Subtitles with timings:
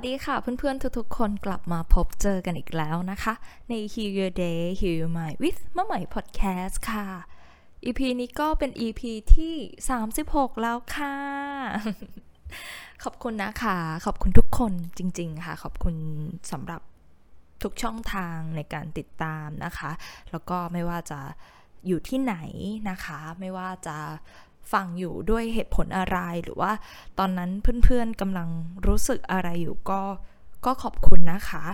[0.00, 3.34] สวัสดีค่ะเพื่อนๆทุกๆ คนกลับมาพบเจอกันอีกแล้วนะคะ
[3.68, 7.06] ใน Heal Your Day Heal Your Mind with มะไหม่ Podcast ค่ะ
[7.84, 9.00] EP นี้ก็เป็น EP
[9.34, 9.54] ที่
[10.08, 11.16] 36 แล้วค่ะ
[13.04, 15.96] ขอบคุณนะคะ ขอบคุณทุกคนจริง ๆ ค่ะ ขอบคุณ
[16.52, 16.80] สำหรับ
[17.62, 19.90] ทุกช่องทางในการติดตามนะคะ
[20.30, 21.20] แล้วก็ไม่ว่าจะ
[21.86, 22.36] อยู่ที่ไหน
[22.90, 23.96] นะคะ ไม่ว่าจะ
[24.72, 26.72] ฟังอยู่ด้วยเหตุผลอะไรหรือว่า
[27.18, 27.50] ตอนนั้น
[27.84, 28.48] เพื่อนๆกำลัง
[28.86, 30.00] รู้สึกอะไรอยู่ก็
[30.64, 31.64] ก็ขอบคุณนะคะ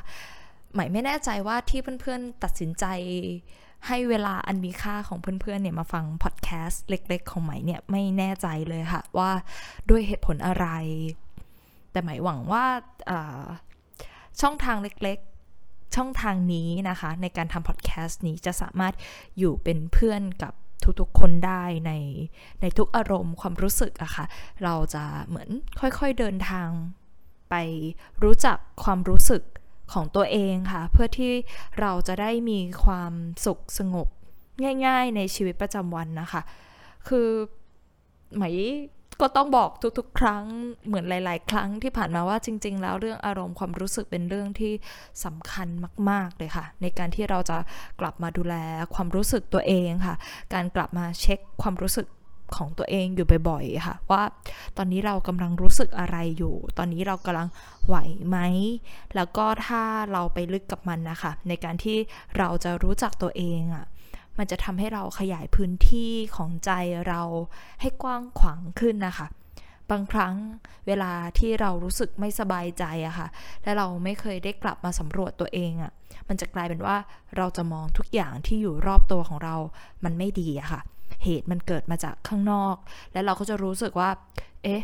[0.75, 2.85] หมายไม่แน่ใจว่าที่เพื่อนๆตัดสินใจ
[3.87, 9.31] ให้เวลาอันมีค่าของเพื่อนๆเนี่ยมาฟังพอดแคสต์เล็กๆ ของหมเนี่ยไม่แน่ใจเลยค่ะว่า
[9.91, 10.67] ด้วยเหตุผลอะไร
[11.91, 12.65] แต่หมายหวังว่า
[14.41, 18.95] ช่องทางเล็กๆ ช่องทางนี้นะคะ ในการทำพอดแคสต์นี้จะสามารถ
[19.39, 20.55] อยู่เป็นเพื่อนกับ
[21.01, 21.93] ทุกๆคนได้ใน
[22.61, 24.25] ในทุกอารมณ์ความรู้สึกอะคะ่ะ
[24.65, 25.49] เราจะเหมือน
[25.81, 26.69] ค่อยๆเดินทาง
[27.51, 27.55] ไป
[28.23, 29.43] รู้จักความรู้สึก
[29.93, 31.33] ของตัวเองค่ะ เพื่อที่
[31.81, 33.13] เราจะได้มีความ
[33.45, 34.09] สุขสงบ
[34.87, 36.43] ง่าย ๆ ในชีวิตประจำวันนะคะ
[37.09, 37.29] คือ
[38.35, 38.45] ไหม
[39.21, 40.45] ก็ต้องบอกทุกๆ ครั้ง
[40.87, 44.73] เหมือนหลาย ๆ ครั้งที่ผ่านมาว่าจริง ๆ แล้วเรื่องอารมณ์ความรู้สึกเป็นเรื่องที่
[45.25, 45.69] สำคัญ
[46.11, 47.59] มาก ๆ เลยค่ะ ในการที่เราจะ
[48.01, 48.55] กลับมาดูแล
[48.95, 50.17] ความรู้สึกตัวเองค่ะ
[50.55, 52.07] การกลับมาเช็คความรู้สึก
[52.57, 54.23] ของตัวเองอยู่บ่อยๆค่ะ ว่า
[54.77, 57.49] ตอนนี้เรากำลังรู้สึกอะไรอยู่ ตอนนี้เรากำลัง
[57.87, 57.97] ไหว
[58.29, 58.39] ไหม
[59.15, 61.99] แล้วก็ถ้าเราไปลึกกับมันนะคะ ในการที่
[62.39, 63.87] เราจะรู้จักตัวเองอะ่ะ
[64.39, 66.71] มันจะทำให้เราขยายพื้นที่ของใจ
[67.09, 67.23] เรา
[67.81, 69.27] ให้กว้างขวางขึ้นนะคะ
[69.91, 70.35] บางครั้ง
[70.87, 73.29] เวลาที่เรารู้สึกไม่สบายใจอะคะ่ะ
[73.63, 75.93] และเราไม่เคยได้กลับมาสำรวจตัวเองอะ
[76.29, 76.97] มันจะกลายเป็นว่า
[77.37, 79.57] เราจะมองทุกอย่างที่อยู่รอบตัวของเรา
[80.05, 80.81] มันไม่ดีอะคะ่ะ
[81.25, 82.77] เหตุมันเกิดมาจากข้างนอก
[83.13, 84.11] และเราก็จะรู้สึกว่า
[84.63, 84.83] เอ๊ะ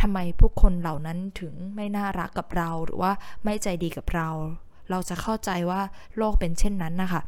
[0.00, 3.12] ทำไมผู้คนเหล่านั้นถึงไม่น่ารักกับเราหรือว่า
[3.44, 4.28] ไม่ใจดีกับเรา
[4.90, 5.80] เราจะเข้าใจว่า
[6.16, 7.22] โลกเป็นเช่นนั้นนะคะ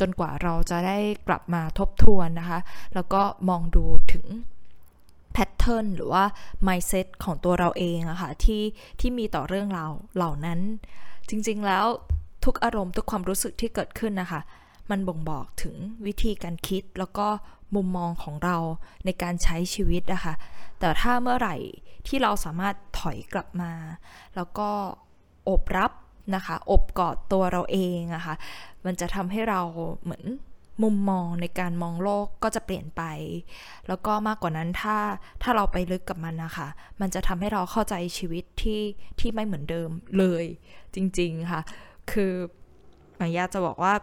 [0.00, 0.98] จนกว่าเราจะได้
[1.28, 2.60] กลับมาทบทวนนะคะ
[2.94, 4.26] แล้วก็มองดูถึง
[5.32, 6.24] แพทเทิร์นหรือว่า
[6.66, 8.62] mindset ของตัวเราเองอะคะ่ะที่
[9.00, 10.60] ที่มีต่อเรื่องราวเหล่านั้น
[11.28, 11.84] จริงๆแล้ว
[12.44, 14.40] ทุกอารมณ์ทุกความรู้สึกที่เกิดขึ้นนะคะ
[14.90, 15.76] มันบ่งบอกถึง
[16.06, 17.26] วิธีการคิดแล้วก็
[17.74, 18.56] มุมมองของเรา
[19.04, 20.34] ในการใช้ชีวิตนะคะ
[20.80, 21.56] แต่ถ้าเมื่อไหร่
[22.06, 23.72] ที่เราสามารถถอยกลับมา
[24.34, 24.68] แล้วก็
[25.48, 25.90] อบรับ
[26.34, 28.34] นะคะ อบกอดตัวเราเองอะคะ่ะ
[28.84, 29.60] มันจะทำให้เรา
[30.02, 30.24] เหมือน
[30.82, 33.02] มุมมองในการมองโลกก็จะเปลี่ยนไป
[33.88, 34.96] แล้วก็มากกว่านั้นถ้า
[35.42, 36.68] ถ้าเราไปลึกกับมันนะคะ
[37.00, 38.82] มันจะทำให้เราเข้าใจชีวิตที่
[39.20, 40.44] ที่ไม่เหมือนเดิมเลย
[40.94, 41.60] จริงๆค่ะ
[42.12, 42.32] คือ
[43.16, 43.94] หมายาจะบอกว่า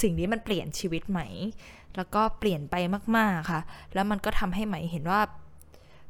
[0.00, 1.20] สิ่งนี้มันเปลี่ยนชีวิตไหม
[1.96, 2.74] แล้วก็เปลี่ยนไป
[3.16, 3.60] มาก ๆค่ะ
[3.94, 5.20] แล้วมันก็ทำให้ไหมเห็นว่า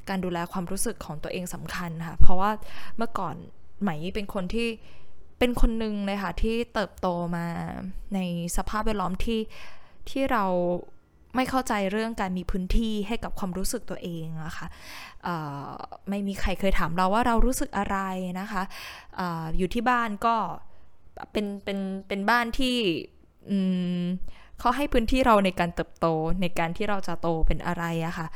[0.09, 2.51] การดูแลความรู้สึกของตัวเองสำคัญค่ะ เพราะว่า
[2.97, 3.35] เมื่อก่อน
[3.83, 4.67] ไหมเป็นคนที่
[5.39, 7.45] เป็นคนหนึ่งเลยค่ะที่เติบโตมา
[8.15, 8.19] ใน
[8.57, 9.39] สภาพแวดล้อมที่
[10.09, 10.45] ที่เรา
[11.35, 14.67] ไม่เข้าใจเรื่องการมีพื้นที่ให้กับความรู้สึกตัวเองอะคะ่ะ
[16.09, 17.97] ไม่มีใครเคยถามเราว่าเรารู้สึกอะไร
[18.39, 18.63] นะคะ
[19.19, 19.21] อ
[19.57, 20.35] อยู่ที่บ้านก็
[21.31, 22.75] เป็นเป็นเป็นบ้านที่
[24.59, 26.07] เขาให้พื้นที่เราในการเติบโต
[26.41, 28.27] ในการที่เราจะโตเป็นอะไรอะคะ่ะ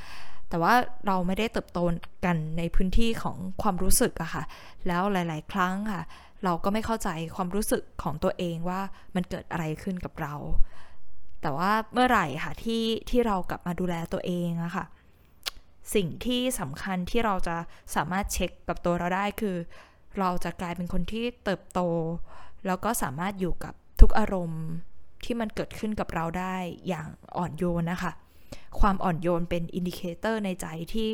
[0.50, 0.74] แต่ว่า
[1.08, 1.80] เราไม่ได้เติบโต
[2.26, 4.44] กันในพื้นที่ของความรู้สึกอะค่ะ
[4.88, 6.04] แล้วหลาย ๆ ครั้งค่ะ
[6.44, 8.82] เราก็ไม่เข้าใจความรู้สึกของตัวเองว่า
[9.16, 10.36] มันเกิดอะไรขึ้นกับเรา
[11.42, 14.86] แต่ว่าเมื่อไหร่ค่ะที่ที่เรากลับมาดูแลตัวเองอะค่ะ
[15.96, 17.56] สิ่งที่สำคัญที่เราจะ
[17.96, 19.56] สามารถเช็คกับตัวเราได้คือ
[20.20, 21.80] เราจะกลายเป็นคนที่เติบโต
[22.66, 24.64] แล้วก็สามารถอยู่กับทุกอารมณ์
[25.24, 26.56] ที่มันเกิดขึ้นกับเราได้
[26.88, 27.08] อย่าง
[27.38, 28.12] อ่อนโยนนะคะ
[28.80, 31.12] ความอ่อนโยนเป็น indicator ในใจที่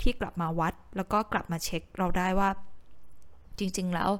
[0.00, 2.50] ที่กลับมาวัด แล้วก็กลับมาเช็คเราได้ว่า
[3.58, 4.10] จริง ๆ แล้ว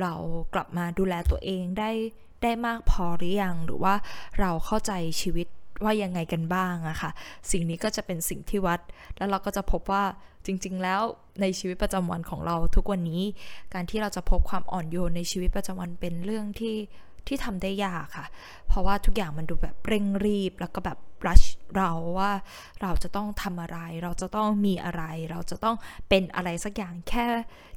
[0.00, 0.12] เรา
[0.54, 1.90] กลับมาดูแลตัวเองได้
[2.42, 3.94] ได้มากพอหรือยังหรือว่า
[4.40, 5.46] เราเข้าใจชีวิต
[5.84, 7.10] ว่ายังไงกันบ้างอะค่ะ
[7.50, 8.80] สิ่งนี้ก็จะเป็นสิ่งที่วัด
[9.16, 10.04] แล้วเราก็จะพบว่า
[10.46, 11.00] จริง ๆ แล้ว
[11.40, 13.22] ในชีวิตประจำวันของเราทุกวันนี้
[13.74, 16.76] การที่เราจะพบความอ่อนโยนในชีวิตประจำวันเป็นเรื่องที่
[17.26, 18.26] ที่ทำได้ยากค่ะ
[18.68, 21.46] เพราะว่าทุกอย่างมันดูแบบเร่งรีบ แล้วก็แบบ rush
[21.76, 22.32] เราว่า
[22.82, 25.76] เราจะต้องทำอะไร เราจะต้องมีอะไร เราจะต้อง
[26.08, 27.26] เป็นอะไรสักอย่างแค่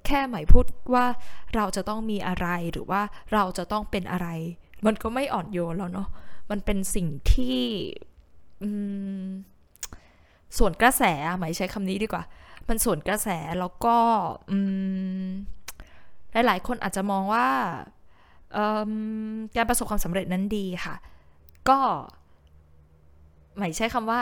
[0.06, 1.06] แค่หมายพูดว่า
[1.56, 3.02] เราจะต้องมีอะไรหรือว่า
[3.34, 4.28] เราจะต้องเป็นอะไร
[4.86, 6.08] มันก็ไม่อ่อนโยนแล้วเนาะ
[6.50, 7.60] มันเป็นสิ่งที่
[10.58, 11.04] ส่วนกระแส
[11.40, 12.24] หมายใช้คำนี้ดีกว่า
[12.68, 13.98] มันส่วนกระแสแล้วก็
[16.32, 17.48] หลายๆคนอาจจะมองว่า
[19.56, 20.96] การประสบความสำเร็จนั้นดีค่ะ
[21.70, 21.80] ก็
[23.58, 24.22] หมายใช้คำว่า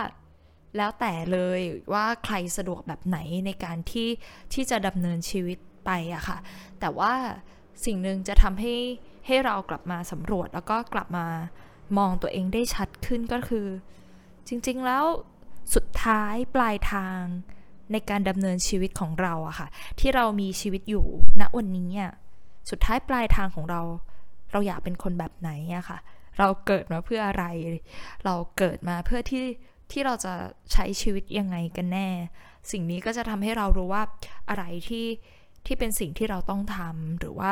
[0.78, 1.60] แล้วแต่เลย
[1.94, 4.10] ว่าใครสะดวกแบบไหนในการที่
[4.54, 6.38] ที่จะดำเนินชีวิตไปอะค่ะ
[6.80, 7.14] แต่ว่า
[7.86, 8.76] สิ่งหนึ่งจะทำให้
[9.28, 11.28] ให้เรากลับมาสำรวจ แล้วก็กลับมา
[11.98, 13.68] มองตัวเองได้ชัดขึ้นก็คือ
[14.48, 15.06] จริงๆแล้ว
[15.76, 17.22] สุดท้ายปลายทาง
[17.92, 19.68] ในการดำเนินชีวิตของเราอะค่ะ
[20.00, 21.06] ที่เรามีชีวิตอยู่
[21.42, 21.90] ณวันนี้
[22.70, 23.82] สุดท้ายปลายทางของเรา
[24.54, 26.00] เราอยากเป็นคนแบบไหนอะค่ะ
[26.40, 27.46] เราเกิดมาเพื่ออะไร
[28.26, 29.46] เราเกิดมาเพื่อที่
[29.92, 30.34] ที่เราจะ
[30.74, 32.10] ใช้ชีวิตยังไงกันแน่
[32.72, 34.04] สิ่งนี้ก็จะทำให้เรารู้ว่า
[34.50, 35.08] อะไรที่
[35.66, 37.52] ที่เป็นสิ่งที่เราต้องทำหรือว่า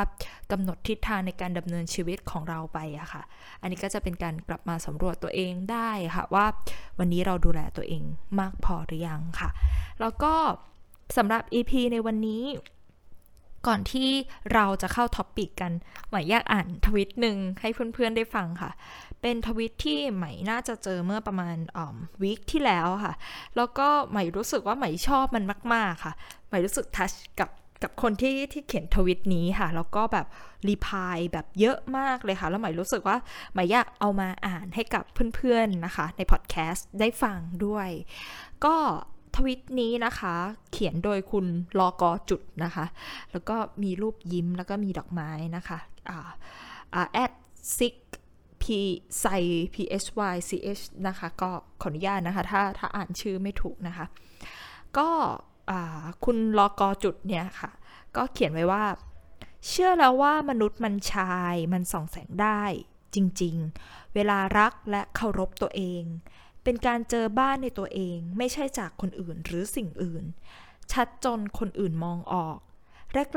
[0.52, 3.24] กำหนดทิศทางในการดำเนินชีวิตของเราไปอะค่ะ
[3.62, 6.46] อันนี้ก็จะเป็นการกลับมาสำรวจตัวเองได้ค่ะว่า
[7.00, 8.04] วันนี้เราดูแลตัวเอง
[8.40, 9.50] มากพอหรือยังค่ะ
[10.02, 10.34] แล้วก็
[11.18, 12.44] สำหรับ EP ในวันนี้
[13.68, 14.10] ก่อนที่
[14.54, 15.72] เราจะเข้า topic กัน
[16.10, 18.72] ใหม่อยากอ่านทวิตหนึ่งให้เพื่อนๆได้ฟังค่ะ
[19.22, 21.56] เป็นทวิตที่ใหม่น่าจะเจอเมื่อประมาณ
[22.22, 23.14] week ที่แล้วค่ะ
[23.56, 25.44] แล้วก็ใหม่รู้สึกว่าใหม่ชอบมัน
[25.74, 26.14] มาก ๆค่ะ
[26.48, 27.50] ใหม่รู้สึก touch กับ
[27.84, 30.28] กับคนที่ที่เขียนทวิตนี้ค่ะ แล้วก็แบบ
[30.68, 33.18] reply แบบเยอะมากเลยค่ะ แล้วใหม่รู้สึกว่า
[33.54, 35.04] หมายอยากเอามาอ่านให้กับ
[35.36, 37.90] เพื่อนๆนะคะ ในพอดแคสต์ได้ฟังด้วย
[38.66, 38.76] ก็
[39.36, 40.36] ทวิตนี้นะคะ
[40.72, 41.46] เขียนโดยคุณ
[41.80, 42.86] ลอกอจุดนะคะ
[43.32, 45.80] แล้วก็มีรูปยิ้มแล้วก็มีดอกไม้นะคะ
[46.10, 46.20] อ่า
[46.94, 47.32] อ่า at
[47.78, 47.96] six
[48.62, 48.64] p
[49.20, 49.26] ไซ
[49.74, 51.50] p h y c h นะคะ ก็
[51.82, 54.06] ขออนุญาตนะคะ ถ้าถ้าอ่านชื่อไม่ถูกนะคะ
[54.98, 55.10] ก็
[56.26, 57.72] คุณลอกอจุดเนี่ยค่ะ
[58.16, 58.84] ก็เขียนไว้ว่า
[59.68, 62.64] เชื่อแล้วว่ามนุษย์มัน shine มันส่องแสงได้
[63.16, 63.56] จริง
[63.86, 66.04] ๆ เวลารักและเคารพตัวเอง
[66.64, 70.24] เป็นการเจอบ้านในตัวเองไม่ใช่จากคนอื่นหรือสิ่งอื่น
[70.94, 72.58] ชัดจนคนอื่นมองออก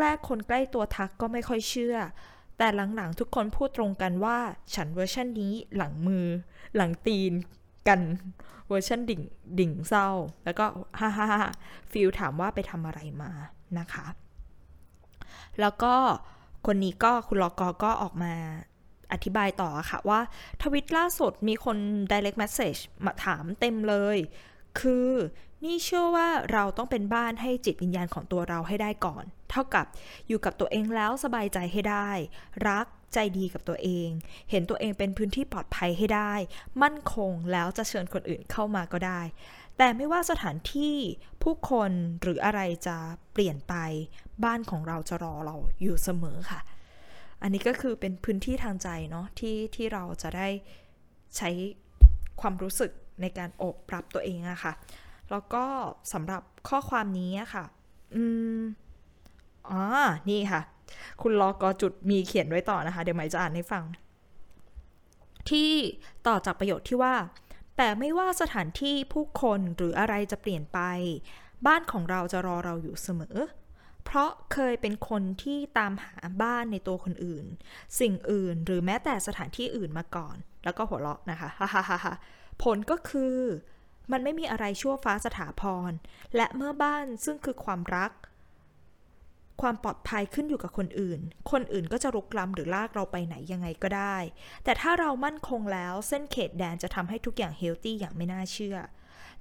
[0.00, 1.96] แรกๆ คนใกล้ตัวทักก็ไม่ค่อยเชื่อ
[2.58, 4.38] แต่หลังๆ ทุกคนพูดตรงกันว่า
[4.74, 6.26] ฉันเวอร์ชันนี้หน้ามือ
[6.76, 7.32] หลังตีน
[7.88, 8.00] กับ
[8.68, 9.22] เวอร์ชันดิ่ง
[9.58, 10.08] ดิ่งเศร้า
[10.44, 10.64] แล้วก็
[11.00, 11.28] ฮ่าฮ่า
[11.90, 13.30] ฟิลถามว่าไปทำอะไรมา
[13.78, 14.06] นะคะ
[15.60, 15.94] แล้วก็
[16.66, 18.34] คนนี้ก็คุณลอกอก็ออกมา
[19.14, 20.20] อธิบายต่อค่ะว่า
[20.62, 21.76] ทวิตล่าสุดมีคน
[22.10, 24.18] direct message มาถามเต็มเลย
[24.80, 25.10] คือ
[25.64, 29.86] นี่เชื่อว่าเราต้องเป็นบ้านให้จิตวิญญาณของตัวเราให้ได้ก่อน เท่ากับ
[30.28, 32.10] อยู่กับตัวเองแล้วสบายใจให้ได้
[32.68, 34.08] รักใจดีกับตัวเอง
[34.50, 36.32] เห็นตัวเองเป็นพื้นที่ปลอดภัยให้ได้
[36.82, 39.20] มั่นคงแล้วจะเชิญคนอื่นเข้ามาก็ได้
[39.78, 40.96] แต่ไม่ว่าสถานที่
[41.42, 41.90] ผู้คน
[42.22, 42.96] หรืออะไรจะ
[43.32, 43.74] เปลี่ยนไป
[44.44, 46.60] บ้านของเราจะรอเราอยู่เสมอค่ะ
[47.42, 50.48] อันนี้ก็คือเป็นพื้นที่ทางใจเนาะที่ที่เราจะได้
[51.36, 51.50] ใช้
[52.40, 52.90] ความรู้สึก
[53.20, 54.72] ในการอบปรับตัวเองอะค่ะ
[55.30, 55.64] แล้วก็
[56.12, 57.64] สำหรับข้อความนี้ค่ะ
[58.14, 58.22] อื
[58.58, 58.60] ม
[59.70, 59.80] อ๋อ
[60.30, 60.60] นี่ค่ะ
[61.22, 63.84] คุณลอกอจุดมีเขียนไว้ต่อนะคะ เดี๋ยวหมายจะอ่านให้ฟัง
[65.50, 65.70] ที่
[66.26, 67.14] ต่อจากประโยชน์ที่ว่า
[67.76, 70.78] แต่ไม่ว่าสถานที่ผู้คนหรืออะไรจะเปลี่ยนไป
[71.66, 73.36] บ้านของเราจะรอเราอยู่เสมอ
[74.04, 77.44] เพราะเคยเป็นคนที่ตามหาบ้านในตัวคนอื่น
[78.00, 82.14] สิ่งอื่นหรือแม้แต่สถานที่อื่นมาก่อน แล้วก็หัวเราะนะคะฮ่าฮ่าฮ่า
[82.62, 83.36] ผลก็คือ
[84.12, 85.92] มันไม่มีอะไรชั่วฟ้าสถาพร
[86.36, 88.12] และเมื่อบ้านซึ่งคือความรัก
[89.62, 91.20] ความปลอดภัยขึ้นอยู่กับคนอื่น
[91.50, 94.16] คนอื่นก็จะรุกล้ำหรือลากเราไปไหนยังไงก็ได้
[94.64, 98.78] แต่ถ้าเรามั่นคงแล้วเส้นเขตแดนจะทำให้ทุกอย่างเฮลตี้อย่างไม่น่าเชื่อ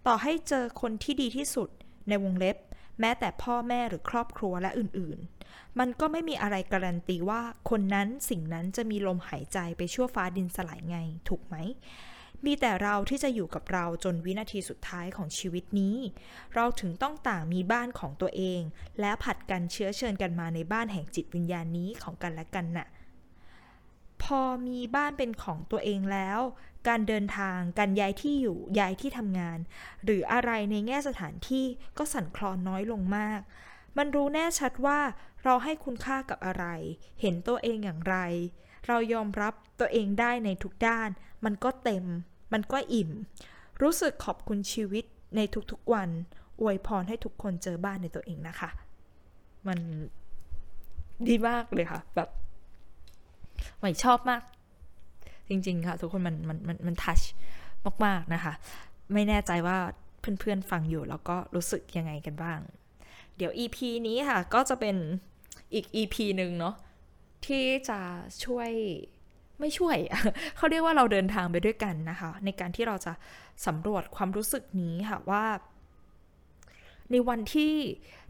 [0.07, 1.69] ต่อให้เจอคนที่ดีที่สุด
[2.09, 2.57] ในวงเล็บ
[2.99, 10.97] แม้แต่พ่อแม่หรือครอบครัวและอื่นๆ มันก็ไม่มีอะไรการันตีว่าคนนั้นสิ่งนั้นจะมีลมหายใจไปชั่วฟ้าดินสลายไง
[11.29, 11.55] ถูกไหม
[12.45, 15.97] มีแต่เราที่จะอยู่กับเราจนวินาทีสุดท้ายของชีวิตนี้
[16.55, 18.61] เราถึงต้องต่างมีบ้านของตัวเอง
[18.99, 22.87] และผัดกันเชื้อเชิญกันมาในบ้านแห่งจิตวิญญาณนี้ของกันและกันน่ะ
[24.23, 26.39] พอมีบ้านเป็นของตัวเองแล้ว
[26.87, 29.57] การเดินทาง การย้ายที่อยู่ ย้ายที่ทำงาน
[30.03, 31.65] หรืออะไรในแง่สถานที่
[31.97, 33.39] ก็สั่นคลอนน้อยลงมาก
[33.97, 34.99] มันรู้แน่ชัดว่า
[35.43, 36.65] เราให้คุณค่ากับอะไร
[37.21, 38.15] เห็นตัวเองอย่างไร
[38.87, 41.09] เรายอมรับตัวเองได้ในทุกด้าน
[41.45, 42.05] มันก็เต็ม
[42.53, 43.11] มันก็อิ่ม
[43.81, 46.09] รู้สึกขอบคุณชีวิตในทุกๆวัน
[46.61, 48.69] อวยพรให้ทุกคนเจอบ้านในตัวเองนะคะ
[49.67, 49.79] มัน
[51.27, 52.29] ดีมากเลยค่ะ แบบ
[53.79, 54.41] ใหม่ชอบมาก
[55.49, 57.21] จริง ๆ ค่ะ ทุกคนมันมันมันมันทัช
[58.05, 58.53] มาก ๆ นะคะ
[59.13, 59.77] ไม่แน่ใจว่า
[60.19, 62.59] เพื่อน ๆ ฟังอยู่แล้วก็รู้สึกยังไงกันบ้าง
[63.37, 63.77] เดี๋ยว EP
[64.07, 64.95] นี้ค่ะ ก็จะเป็น
[65.73, 66.75] อีก EP หนึ่งเนาะ
[67.45, 67.99] ที่จะ
[68.45, 68.69] ช่วย
[69.59, 69.97] ไม่ช่วย
[70.57, 73.13] เขาเรียกว่าเราเดินทางไปด้วยกันนะคะ ในการที่เราจะ
[73.67, 75.45] สำรวจความรู้สึกนี้ค่ะว่า
[77.11, 77.75] ในวันที่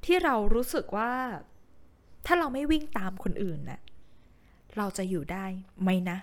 [0.06, 1.12] ที่เรารู้สึกว่า
[2.26, 3.82] ถ้าเราไม่วิ่งตามคนอื่นนะ่ะ
[4.78, 5.46] เราจะอยู่ได้
[5.82, 6.18] ไหมนะ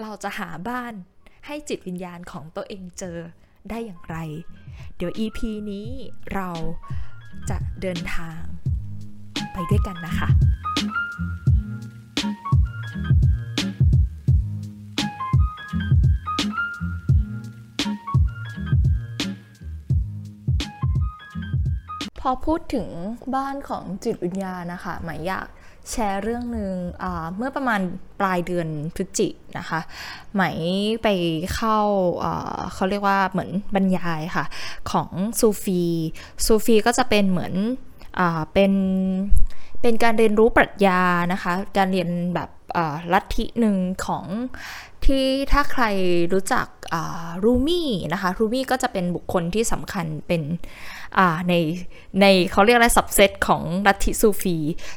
[0.00, 0.94] เราจะหาบ้าน
[1.46, 3.18] ให้จิตวิญญาณของตัวเองเจอ
[3.70, 4.16] ได้อย่างไร
[4.96, 5.38] เดี๋ยว EP
[5.70, 5.88] นี้
[6.34, 6.48] เรา
[7.50, 8.40] จะเดินทาง
[9.52, 10.28] ไปด้วยกันนะคะ
[22.20, 22.88] พอพูดถึง
[23.36, 25.46] บ้านของจิตวิญญาณนะคะหมายอยาก
[25.92, 26.74] แชร์เรื่องหนึ่ง
[27.36, 27.80] เมื่อประมาณ
[28.20, 29.28] ปลายเดือนพฤศจิ
[29.58, 29.80] นะคะ
[30.34, 30.42] ไหม
[31.02, 31.08] ไป
[31.54, 31.78] เข้า
[32.74, 34.44] เขาเรียกว่าเหมือนบรรยายค่ะ
[34.90, 35.82] ของซูฟี
[36.46, 37.54] ซูฟีก็จะเป็นเหมือน
[38.18, 38.20] อ
[38.52, 38.72] เป็น
[39.82, 41.02] เป็นการเรียนรู้ปรัชญา
[41.32, 42.50] นะคะ การเรียนแบบ
[43.12, 43.76] ลัทธิหนึ่ง
[44.06, 44.24] ของ
[45.04, 45.84] ที่ถ้าใคร
[46.32, 46.66] รู้จัก
[47.44, 50.42] รูมี่นะคะรูมี่ก็จะเป็นบุคคลที่สำคัญเป็น
[51.48, 51.54] ใน
[52.20, 54.56] ในเขาเรียกอะไรสับเซตของลัทธิซูฟี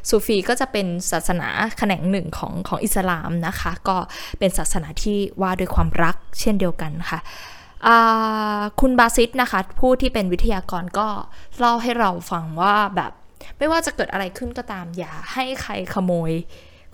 [0.10, 3.98] ซูฟีก็จะเป็นศาสนาแขนงหนึ่งของของอิสลามนะคะ ก็
[4.39, 7.20] เป็นศาสนาที่ว่าด้วยความรักเช่นเดียวกันค่ะ
[8.80, 11.08] คุณบาซิตนะคะ ผู้ที่เป็นวิทยากรก็
[11.58, 13.12] เล่าให้เราฟังว่าแบบ
[13.58, 16.32] ไม่ว่าจะเกิดอะไรขึ้นก็ตามอย่าให้ใครขโมย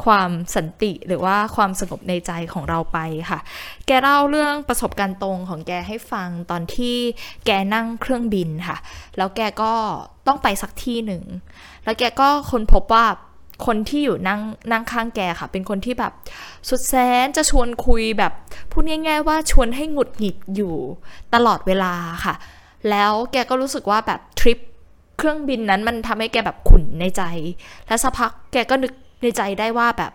[0.06, 2.98] ความสันติหรือว่าความสงบในใจของเราไป
[3.30, 3.40] ค่ะ
[3.88, 6.96] แกเล่าเรื่องประสบการณ์ตรงของแกให้ฟังตอนที่
[7.46, 8.78] แกนั่งเครื่องบินค่ะ
[9.18, 9.74] แล้วแกก็
[10.28, 11.24] ต้องไปสักที่หนึ่ง
[11.84, 13.06] แล้วแกก็ค้นพบว่า
[13.66, 16.14] คนที่อยู่นั่งนั่งข้างแกค่ะ เป็นคนที่แบบ
[16.70, 16.94] สุดแส
[17.26, 18.34] นจะชวนคุยแบบ
[18.72, 20.76] พูดง่ายๆว่าชวนให้หงุดหงิดอยู่
[21.34, 21.94] ตลอดเวลา
[22.26, 22.36] ค่ะ
[22.90, 24.60] แล้วแกก็รู้สึกว่าแบบทริป
[25.18, 27.24] เครื่องบินนั้นมันทำให้แกแบบขุ่นในใจ
[27.88, 30.14] และสักพักแกก็นึก ในใจได้ว่าแบบ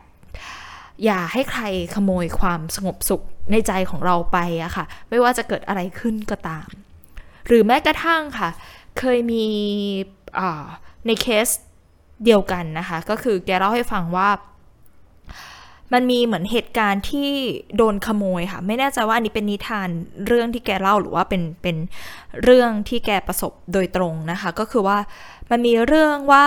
[1.04, 1.62] อย่าให้ใคร
[1.94, 6.68] ขโมยความสงบสุขในใจของเราไปอะค่ะ ไม่ว่าจะเกิดอะไรขึ้นก็ตาม
[7.46, 8.50] หรือแม้กระทั่งค่ะ
[8.98, 9.44] เคยมี
[11.06, 11.48] ในเคส
[12.24, 14.28] เดียวกันนะคะ ก็คือแกเล่าให้ฟังว่า
[15.92, 17.30] มันมีเหมือนเหตุการณ์ที่
[17.76, 19.88] โดนขโมยค่ะ ไม่แน่ใจว่าอันนี้เป็นนิทาน
[20.26, 21.76] เรื่องที่แกเล่าหรือว่าเป็นเป็น
[22.44, 24.98] เรื่องที่แกประสบโดยตรงนะคะ ก็คือว่า
[25.50, 26.44] มันมีเรื่องว่า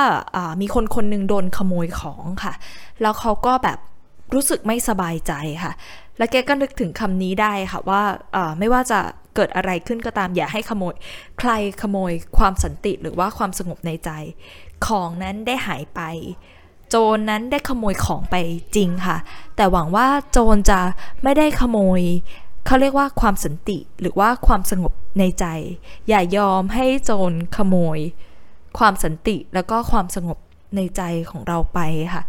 [0.61, 2.53] มีคนคนหนึ่งโดนขโมยของค่ะ
[3.01, 3.79] แล้วเขาก็แบบ
[4.33, 5.33] รู้สึกไม่สบายใจ
[5.63, 5.73] ค่ะ
[6.17, 8.01] แล้วแกก็นึกถึงคำนี้ได้ค่ะว่า
[8.59, 8.99] ไม่ว่าจะ
[9.35, 10.93] เกิดอะไรขึ้นก็ตามอย่าให้ขโมย
[11.39, 14.11] ใครขโมยความสันติหรือว่าความสงบในใจ
[14.87, 16.01] ของนั้นได้หายไป
[16.95, 18.35] จรนั้นได้ขโมยของไป
[18.75, 19.17] จริงค่ะ
[19.55, 20.79] แต่หวังว่าโจรจะ
[21.23, 22.01] ไม่ได้ขโมย
[22.65, 25.45] เขาเรียกว่าความสันติหรือว่าความสงบในใจ
[26.07, 27.99] อย่ายอมให้โจรขโมย
[28.77, 30.37] ความสันติแล้วก็ความสงบ
[30.75, 31.79] ในใจของเราไป
[32.13, 32.23] ค่ะ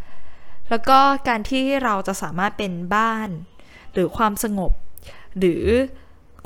[0.70, 3.28] แล้วก็การที่เราจะสามารถเป็นบ้าน
[3.92, 4.72] หรือความสงบ
[5.38, 5.64] หรือ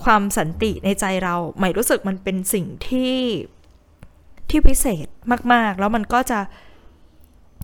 [0.05, 3.17] ความสันติในใจเราหมายรู้สึกมันเป็นสิ่งที่
[4.51, 5.07] ที่พิเศษ
[5.53, 6.41] มาก ๆ แล้วมันก็จะ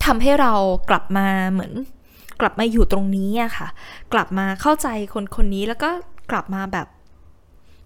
[0.05, 0.53] ทำให้เรา
[0.91, 1.73] กลับมาเหมือน
[2.41, 3.69] กลับมาอยู่ตรงนี้อะค่ะ
[4.13, 5.91] กลับมาเข้าใจคนคนนี้แล้วก็
[6.31, 6.87] กลับมาแบบ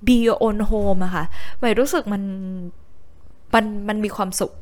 [0.07, 1.25] be your own home อะค่ะ
[1.59, 2.23] หมายรู้สึกมัน
[3.55, 4.53] มันมันมีความสุข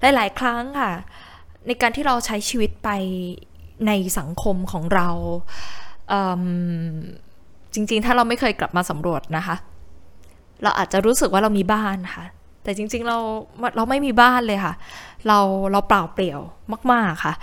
[0.00, 0.92] หลาย ๆ ครั้งค่ะ
[1.66, 2.88] ในการที่เราใช้ชีวิตไป
[3.86, 5.08] ในสังคมของเรา
[7.74, 9.56] จริง ๆ ถ้าเราไม่เคยกลับมาสำรวจนะคะ
[10.62, 12.24] เราอาจจะรู้สึกว่าเรามีบ้านค่ะ
[12.68, 13.18] แต่จริง ๆ เรา
[13.76, 14.74] เราไม่มีบ้านเลยค่ะ
[15.28, 15.38] เรา
[15.72, 16.40] เราเปล่าเปลี่ยว
[16.92, 17.34] มาก ๆ ค่ะ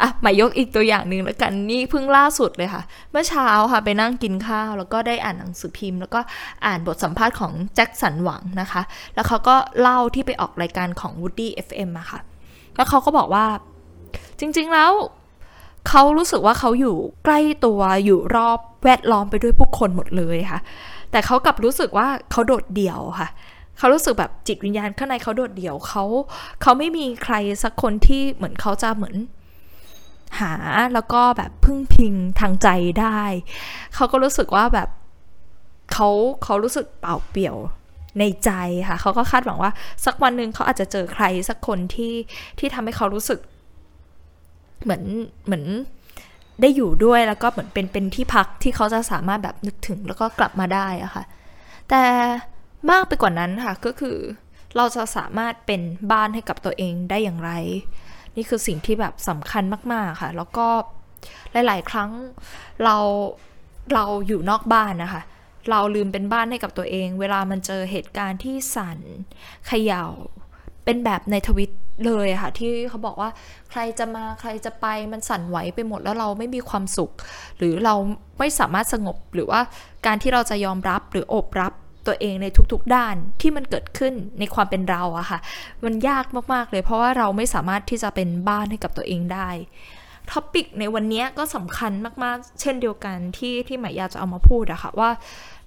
[0.00, 6.20] อะมายกอีกตัวอย่างหนึ่งแล้วกันนี่เพิ่งล่าสุดเลยค่ะ เมื่อเช้าค่ะไปนั่งกินข้าว แล้วก็ได้อ่านหนังสือพิมพ์ แล้วก็
[6.66, 8.82] อ่านบทสัมภาษณ์ของแจ็คสันหวังนะคะ
[9.14, 12.20] แล้วเขาก็เล่าที่ไปออกรายการของ Woody FM อะค่ะ
[12.76, 13.46] แล้วเขาก็บอกว่า
[14.40, 14.92] จริง ๆ แล้ว
[15.88, 20.60] เขารู้สึกว่าเขาอยู่ใกล้ตัวอยู่รอบแวดล้อมไปด้วยผู้คนหมดเลยค่ะ
[21.10, 23.28] แต่เขากลับรู้สึกว่าเขาโดดเดี่ยวค่ะ
[23.78, 26.04] เขารู้สึกแบบจิตวิญญาณข้างในเขาโดดเดี่ยวเขา
[26.62, 29.16] เขาไม่มีใครสักคนที่เหมือนเขาจะเหมือน
[30.40, 30.52] หา
[30.94, 32.68] แล้วก็แบบพึ่งพิงทางใจ
[33.00, 33.20] ได้
[33.94, 34.88] เขาก็รู้สึกว่าแบบ
[35.92, 36.08] เขา
[36.44, 37.56] เขารู้สึกเปล่าเปลี่ยว
[38.18, 38.50] ในใจ
[38.88, 39.70] ค่ะ เขาก็คาดหวังว่า
[40.04, 42.14] สักวันหนึ่งเขาอาจจะเจอใครสักคนที่
[42.58, 43.40] ที่ทำให้เขารู้สึก
[44.82, 45.02] เหมือน
[45.46, 45.64] เหมือน
[46.60, 51.24] ได้อยู่ด้วยแล้วก็เหมือนเป็นเป็นที่พักที่เขาจะสามารถแบบนึกถึงแล้วก็กลับมาได้อะค่ะ
[51.90, 52.02] แต่
[52.90, 54.16] มากไปกว่านั้นค่ะก็คือ
[54.76, 55.80] เราจะสามารถเป็น
[56.12, 57.50] บ้านให้กับตัวเองได้อย่างไร
[58.36, 60.66] นี่คือสิ่งที่แบบสำคัญมาก ๆ ค่ะ แล้วก็
[61.52, 62.10] หลาย ๆ ครั้ง
[62.84, 62.96] เรา
[63.94, 65.22] เราอยู่นอกบ้านนะคะ
[65.70, 68.98] เราลืมเป็นบ้านให้กับตัวเอง เวลามันเจอเหตุการณ์ที่สั่น
[69.66, 70.04] เขยา่า
[70.84, 71.70] เป็นแบบในทวิต
[72.06, 73.30] เลยค่ะที่เขาบอกว่า
[73.70, 77.10] ใครจะมาใครจะไปมันสั่นไหวไปหมดแล้วเราไม่มีความสุข
[77.58, 77.94] หรือเรา
[78.38, 79.60] ไม่สามารถสงบหรือว่า
[80.06, 81.72] การที่เราจะยอมรับหรือโอบรับ
[82.06, 85.38] ตัวเองในทุกๆด้านที่มันเกิดขึ้นในความเป็นเราอะค่ะ
[85.84, 89.50] มันยากมากๆเลยเพราะว่าเราไม่สามารถที่จะเป็นบ้านให้กับตัวเองได้
[90.30, 91.92] topic ในวันนี้ก็สำคัญ
[92.24, 95.10] มากๆ เช่นเดียวกันที่ที่ใหม่อยากจะเอามาพูดอะค่ะว่า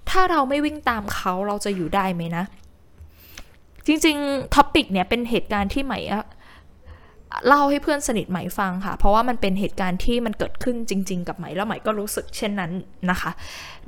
[0.09, 2.43] ถ้าเราไม่วิ่งตามเขาเราจะอยู่ได้ไหมนะ
[3.87, 5.99] จริงๆ topic เนี่ยเป็นเหตุการณ์ที่ใหม่
[7.47, 12.71] เล่าให้เพื่อนสนิทใหม่ฟังค่ะ เพราะว่ามันเป็นเหตุการณ์ที่มันเกิดขึ้นจริง ๆ กับใหม่แล้วใหม่ก็รู้สึกเช่นนั้น
[13.11, 13.31] นะคะ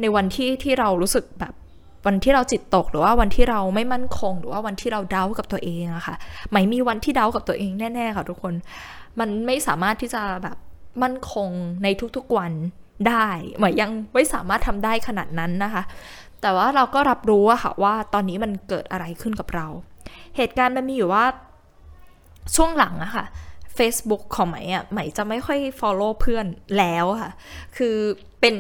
[0.02, 1.54] ในวันที่ที่เรารู้สึกแบบ
[2.08, 6.16] วันที่เราจิตตกหรือว่าวันที่เราไม่มั่นคง หรือว่าวันที่เราเดากับตัวเองอะค่ะ
[6.50, 8.54] ใหมมีวันที่เดากับตัวเองแน่ๆค่ะทุกคน
[9.20, 10.58] มันไม่สามารถที่จะแบบ
[11.04, 11.50] มั่นคง
[11.84, 12.54] ในทุกๆวัน
[13.08, 15.84] ได้ไหมยยังไม่สามารถทำได้ขนาดนั้นนะคะ
[16.44, 19.68] แต่ว่าเราก็รับรู้อะค่ะว่าตอนนี้มันเกิดอะไรขึ้นกับเรา
[20.38, 21.26] เหตุการณ์มันมีอยู่ว่า
[22.56, 23.26] ช่วงหลังอะค่ะ
[23.78, 26.46] Facebook ของไหมอะไหมจะไม่ค่อย follow เพื่อน
[26.78, 27.32] แล้วค่ะ
[27.78, 27.96] คือ
[28.40, 28.56] เป็น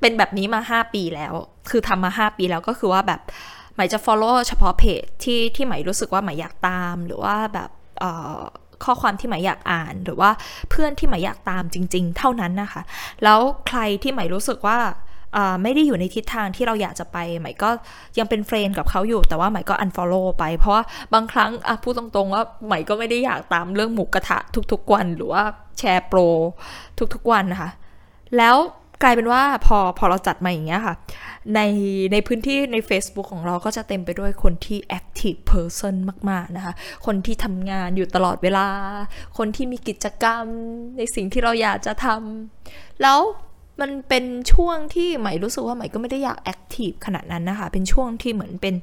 [0.00, 1.34] เป็นแบบนี้มา 5 ปีแล้ว
[1.70, 3.20] คือทำมา 5 ปีแล้วก็คือว่าแบบ
[3.76, 7.70] หมจะ follow เฉพาะเพจที่ที่ไหมรู้สึกว่าหมอยากตามหรือว่าแบบ
[8.84, 10.30] ข้อความที่หมายอยากอ่าน หรือว่า
[10.70, 12.82] เพื่อนที่หมายอยากตามจริง ๆ เท่านั้นนะคะ
[13.24, 14.78] แล้วใครที่หมายรู้สึกว่า
[15.62, 17.70] ไม่ได้อยู่ในทิศทางที่เราอยากจะไปหมายก็
[18.18, 20.82] ยังเป็นเฟรนกับเขาอยู่ แต่ว่าหมายก็ unfollow ไป เพราะว่า
[21.14, 21.50] บางครั้ง
[21.82, 24.38] พูดตรงๆว่าหมายก็ไม่ได้อยากตามเรื่องหมูกระทะ
[24.72, 25.42] ทุกๆวัน หรือว่า
[25.78, 26.18] แชร์โปร
[27.14, 27.70] ทุกๆวันนะคะ
[28.38, 28.56] แล้ว
[29.02, 30.94] กลายเป็นว่าพอพอเราจัดมาอย่างเงี้ยค่ะ
[31.54, 31.60] ใน
[32.12, 35.94] ในพื้นที่ใน Facebook ของเราก็จะเต็มไปด้วยคนที่ active person
[36.30, 36.74] มาก ๆ นะคะ
[37.06, 38.66] คนที่ทำงานอยู่ตลอดเวลา
[39.38, 40.44] คนที่มีกิจกรรม
[40.96, 43.20] ในสิ่งที่เราอยากจะทำแล้ว
[43.80, 48.74] มันเป็นช่วงที่ใหม่รู้สึกว่าใหม่ก็ไม่ได้อยากแอคทีฟขนาดนั้นนะคะ เป็นช่วงที่เหมือนเป็น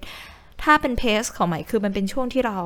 [0.63, 2.57] ถ้าเป็นเพสของใหม่คือมันเป็นช่วงที่เรา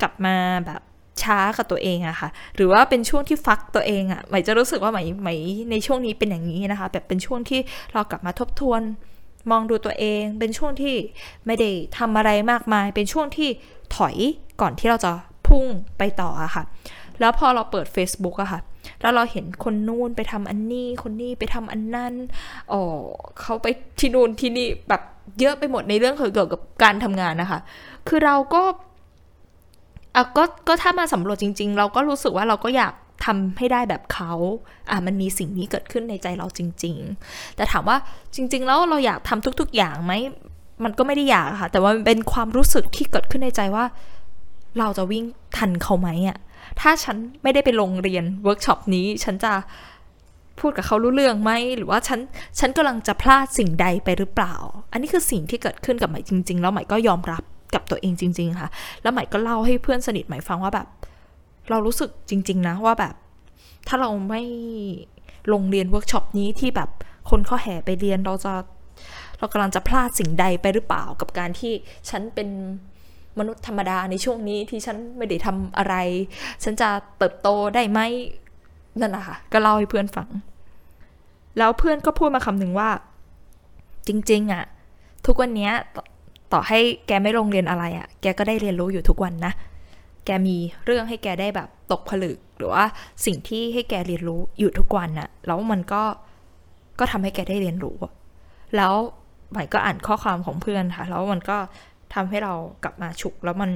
[0.00, 0.82] กลับมาแบบ
[1.22, 5.34] ช้ากับตัวเองอะค่ะ หรือว่าเป็นช่วงที่ฟักตัวเองอะใหม่จะรู้สึกว่าใหม่ใหม่
[5.70, 7.60] ในช่วงนี้เป็นอย่างนี้นะคะ แบบเป็นช่วงที่
[7.92, 8.82] เรากลับมาทบทวน
[9.50, 10.94] มองดูตัวเอง เป็นช่วงที่
[11.46, 13.48] ไม่ได้ทำอะไรมากมาย เป็นช่วงที่
[13.96, 14.16] ถอย
[14.60, 15.12] ก่อนที่เราจะ
[15.46, 15.66] พุ่ง
[15.98, 16.64] ไปต่ออะค่ะ
[17.20, 18.60] แล้วพอเราเปิด Facebook อะค่ะ
[19.04, 22.14] แล้วเราเห็นคนนู่นไปทำอันนี้ คนนี้ไปทำอันนั้น
[22.72, 22.82] อ๋อ
[23.40, 23.66] เขาไป
[23.98, 25.02] ที่นู่นที่นี่แบบ
[25.40, 27.60] เยอะไปหมดในเรื่องเกี่ยวกับการทำงานนะคะ
[28.08, 28.62] คือเราก็
[30.14, 32.92] อะก็ก็ถ้ามาสำรวจจริง ๆ เราก็รู้สึกว่าเราก็อยาก
[33.24, 34.32] ทำให้ได้แบบเขา
[34.90, 36.96] อะมันมีสิ่งนี้เกิดขึ้นในใจเราจริง
[37.28, 37.96] ๆ แต่ถามว่า
[38.34, 40.12] จริง ๆ แล้วเราอยากทำทุก ๆ อย่างไหม
[40.84, 43.84] มันก็ไม่ได้อยากค่ะ แต่ว่ามันเป็นความรู้สึกที่เกิดขึ้นในใจว่า
[44.78, 45.24] เราจะวิ่ง
[45.56, 46.38] ทันเขาไหมอะ
[46.80, 49.52] ถ้าฉันไม่ได้ไปลงเรียนเวิร์กช็อปนี้ ฉันจะ
[50.60, 52.20] พูดกับเขารู้เรื่องไหม หรือว่าฉัน
[52.58, 54.54] ฉันกำลังจะพลาดสิ่งใดไปหรือเปล่า
[54.92, 57.42] อันนี้คือสิ่งที่เกิดขึ้นกับใหม่จริง ๆ แล้วใหม่ก็ยอมรับ
[57.74, 58.68] กับตัวเองจริง ๆ ค่ะ
[59.02, 60.86] แล้วใหม่ก็เล่าให้เพื่อนสนิทใหม่ฟังว่าแบบ
[61.70, 63.14] เรารู้สึกจริง ๆ นะว่าแบบ
[63.88, 64.42] ถ้าเราไม่
[65.52, 66.90] ลงเรียนเวิร์กช็อปนี้ที่แบบ
[67.30, 68.52] คนเข้าแห่ไปเรียนเราจะ
[69.38, 71.72] เรากำลังจะพลาดสิ่งใดไปหรือเปล่ากับการที่
[72.10, 72.48] ฉันเป็น
[73.38, 75.94] มนุษย์ธรรมดาในช่วงนี้ที่ฉันไม่ได้ทำอะไร
[76.64, 78.00] ฉันจะเติบโตได้ไหม
[79.00, 80.28] นั่นแหละค่ะก็เล่าให้เพื่อนฟัง
[81.58, 82.88] แล้วเพื่อนก็พูดมาคำหนึ่งว่า
[84.08, 84.64] จริง ๆอะ
[85.26, 85.70] ทุกวันนี้
[86.52, 89.52] ต่อให้แกไม่ลงเรียนอะไรอะ่ะ แกก็ได้เรียนรู้อยู่ทุกวันนะ
[90.24, 92.84] แกมีเรื่องให้แกได้แบบตกผลึก หรือว่า
[93.24, 96.02] สิ่งที่ให้แกเรียนรู้อยู่ทุกวันน่ะ แล้วมันก็
[96.98, 97.96] ก็ทำให้แกได้เรียนรู้
[98.76, 98.94] แล้ว
[99.50, 101.56] ใหม่ก็อ่านข้อความของเพื่อนค่ะ แล้วมันก็
[102.14, 103.72] ทำให้เรากลับมาฉุกแล้วมัน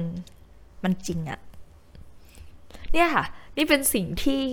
[0.83, 1.39] มันจริงอะ
[2.93, 3.25] เนี่ยค่ะ
[3.57, 4.43] นี่เป็นสิ่งที่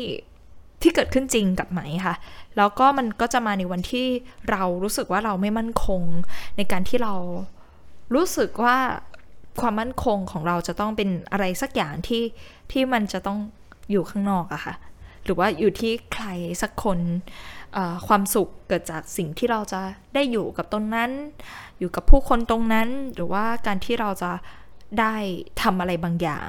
[0.83, 2.15] ที่เกิดขึ้นจริงกับไหมค่ะ
[2.57, 4.07] แล้วก็มันก็จะมาในวันที่
[4.51, 6.03] เรารู้สึกว่าเราไม่มั่นคง
[6.57, 7.15] ในการที่เรา
[8.15, 8.77] รู้สึกว่า
[9.61, 12.23] ความมั่นคงของเราจะต้องเป็นอะไรสักอย่างที่
[12.73, 13.39] ที่มันจะต้อง
[13.91, 14.75] อยู่ข้างนอกอะค่ะ
[15.25, 16.27] หรือว่าอยู่ที่ใคร
[16.63, 16.99] สักคน
[18.07, 19.81] ความสุขเกิดจากสิ่งที่เราจะ
[20.15, 21.11] ได้อยู่กับตรงนั้น
[21.79, 24.33] อยู่กับผู้คนตรงนั้น หรือว่าการที่เราจะ
[25.01, 25.15] ได้
[25.63, 26.49] ทำอะไรบางอย่าง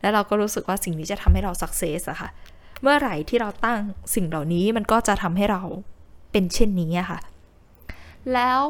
[0.00, 2.30] แล้วเราก็รู้สึกว่าสิ่งนี้จะทำให้เราสักเซสอะค่ะ
[2.82, 3.80] เมื่อไหร่ที่เราตั้ง
[4.14, 5.62] สิ่งเหล่านี้มันก็จะทำให้เรา
[6.32, 7.20] เป็นเช่นนี้อะค่ะ
[8.34, 8.62] แล้ว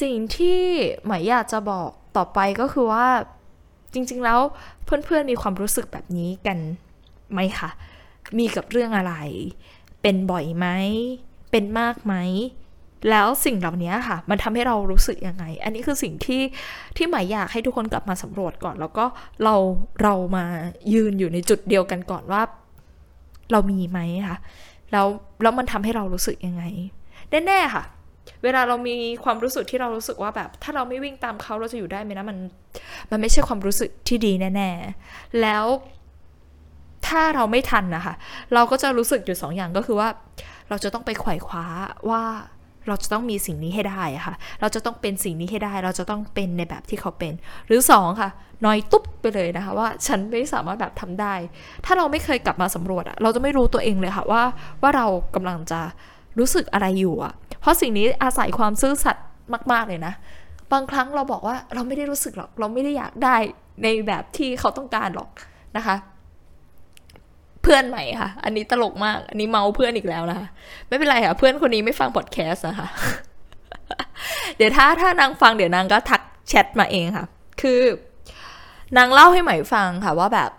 [0.00, 0.60] สิ่งที่
[1.06, 3.06] หมายอยากจะบอกต่อไปก็คือว่า
[3.92, 4.40] จริง ๆ แล้ว
[4.84, 6.58] เพื่อนๆมีความรู้สึกแบบนี้กัน
[7.32, 7.70] ไหมคะ
[8.38, 9.14] มีกับเรื่องอะไร
[10.02, 10.66] เป็นบ่อยไหม
[11.56, 12.14] เป็นมากไหม
[13.10, 16.42] แล้วสิ่งเหล่านี้ค่ะ มันทำให้เรารู้สึกยังไง อันนี้คือสิ่งที่
[16.96, 19.04] ที่หมายอยากให้ทุกคนกลับมาสำรวจก่อน แล้วก็
[19.44, 19.54] เรา
[20.02, 20.44] เรามา
[20.92, 22.42] ยืนอยู่ในจุดเดียวกันก่อนว่า
[23.52, 24.38] เรามีไหมคะ
[24.92, 25.06] แล้ว
[25.42, 26.64] แล้วมันทำให้เรารู้สึกยังไง
[27.46, 27.84] แน่ๆค่ะ
[28.42, 32.38] เวลาเรามีความรู้สึกที่เรารู้สึกว่าแบบ ถ้าเราไม่วิ่งตามเขาเราจะอยู่ได้ไหมนะมัน
[33.10, 34.70] มันไม่ใช่ความรู้สึกที่ดีแน่
[35.04, 35.64] ๆ แล้ว
[37.06, 38.14] ถ้าเราไม่ทันนะคะ
[38.54, 40.08] เราก็จะรู้สึกอยู่สองอย่างก็คือว่า
[40.68, 41.64] เราจะต้องไปไขว่คว้า
[42.10, 42.22] ว่า
[42.88, 47.32] เราจะต้องมีสิ่งนี้ให้ได้ะค่ะ เราจะต้องเป็นสิ่งนี้ให้ได้ เราจะต้องเป็นในแบบที่เขาเป็น
[47.66, 48.30] หรือ 2 ค่ะ
[48.64, 51.34] น้อยตุ๊บไปเลยนะคะ ว่าฉันไม่สามารถแบบทำได้
[51.84, 54.42] ถ้าเราไม่เคยกลับมาสำรวจอะเราจะไม่รู้ตัวเองเลยค่ะว่า
[54.82, 55.80] ว่าเรากำลังจะ
[56.38, 59.24] รู้สึกอะไรอยู่อะเพราะสิ่งนี้อาศัยความซื่อสัตย์
[59.72, 60.14] มาก ๆ เลยนะ
[60.72, 63.36] บางครั้งเราบอกว่าเราไม่ได้รู้สึกหรอก เราไม่ได้อยากได้
[63.82, 65.28] ในแบบที่เขาต้องการหรอก
[65.76, 65.96] นะคะ
[67.66, 70.48] เพื่อนใหม่ค่ะ อันนี้ตลกมาก อันนี้เมาเพื่อนอีกแล้วนะคะ
[70.88, 72.88] ไม่เป็นไรค่ะ เพื่อนคนนี้ไม่ฟังพอดแคสต์นะคะ
[74.56, 77.26] เดี๋ยวถ้าถ้านางฟังเดี๋ยวนางก็ทักแชทมาเองค่ะ
[77.62, 77.80] คือ
[78.96, 80.50] นางเล่าให้ใหม่ฟังค่ะว่าแบบ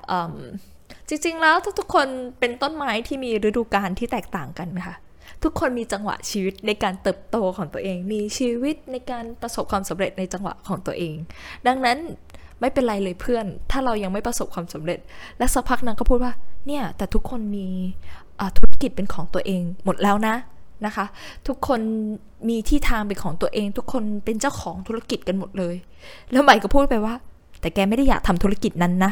[1.10, 2.08] จริง ๆ แล้วทุกคน
[2.39, 4.96] เป็นต้นไม้ที่มีฤดูกาลที่แตกต่างกันค่ะ
[5.43, 11.15] ทุกคนมีจังหวะชีวิตในการเติบโตของตัวเอง มีชีวิตในการประสบความสำเร็จในจังหวะของตัวเอง
[11.67, 11.98] ดังนั้น
[12.62, 15.00] ไม่เป็นไรเลยเพื่อน ถ้าเรายังไม่ประสบความสำเร็จ
[15.38, 16.34] และสักพักนางก็พูดว่า
[16.67, 17.67] เนี่ย แต่ทุกคนมี
[18.58, 20.36] ธุรกิจเป็นของตัวเองหมดแล้วนะ
[20.86, 21.06] นะคะ
[21.48, 21.80] ทุกคน
[22.50, 25.76] มีที่ทางเป็นของตัวเอง ทุกคนเป็นเจ้าของธุรกิจกันหมดเลย
[26.32, 27.13] แล้วใหม่ก็พูดไปว่า
[27.62, 29.12] แต่แกไม่ได้อยากทำธุรกิจนั้นนะ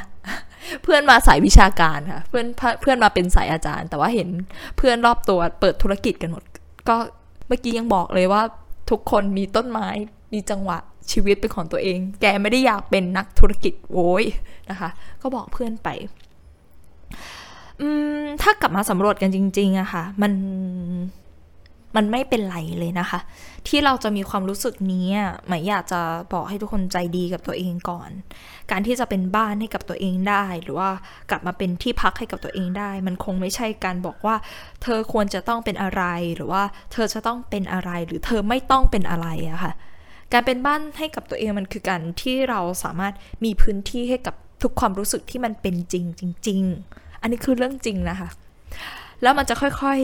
[0.83, 2.45] เพื่อนมาสายวิชาการค่ะ เพื่อน
[2.81, 4.29] เพื่อนมาเป็นสายอาจารย์ แต่ว่าเห็น
[4.77, 6.43] เพื่อนรอบตัวเปิดธุรกิจกันหมด
[6.89, 6.95] ก็
[7.47, 8.41] เมื่อกี้ยังบอกเลยว่า
[8.89, 9.87] ทุกคนมีต้นไม้
[10.33, 10.77] มีจังหวะ
[11.11, 14.23] ชีวิตเป็นของตัวเอง แกไม่ได้อยากเป็นนักธุรกิจโว้ย
[14.69, 14.89] นะคะ
[15.21, 15.89] ก็บอกเพื่อนไป
[17.81, 17.87] อื
[18.21, 20.33] มถ้ากลับมาสำรวจกันจริงๆอะคะ่ะ มัน
[21.95, 23.19] มันไม่เป็นไรเลยนะคะ
[23.67, 25.07] ที่เราจะมีความรู้สึกนี้
[25.47, 26.01] หมายอยากจะ
[26.33, 28.09] บอกให้ทุกคนใจดีกับตัวเองก่อน
[28.71, 30.89] การที่จะเป็นบ้านให้กับตัวเองได้ หรือว่า
[31.29, 34.35] กลับมาเป็นที่พักให้กับตัวเองได้ มันคงไม่ใช่การบอกว่า
[34.83, 36.03] เธอควรจะต้องเป็นอะไร
[36.35, 39.73] หรือว่า เธอจะต้องเป็นอะไรหรือเธอไม่ต้องเป็นอะไรอะค่ะ
[40.33, 43.13] การเป็นบ้านให้กับตัวเองมันคือการที่เราสามารถ
[43.45, 46.61] มีพื้นที่ให้กับทุกความรู้สึกที่มันเป็นจริงจริง
[46.91, 48.29] ๆ อันนี้คือเรื่องจริงนะคะ
[49.21, 49.99] แล้วมันจะค่อย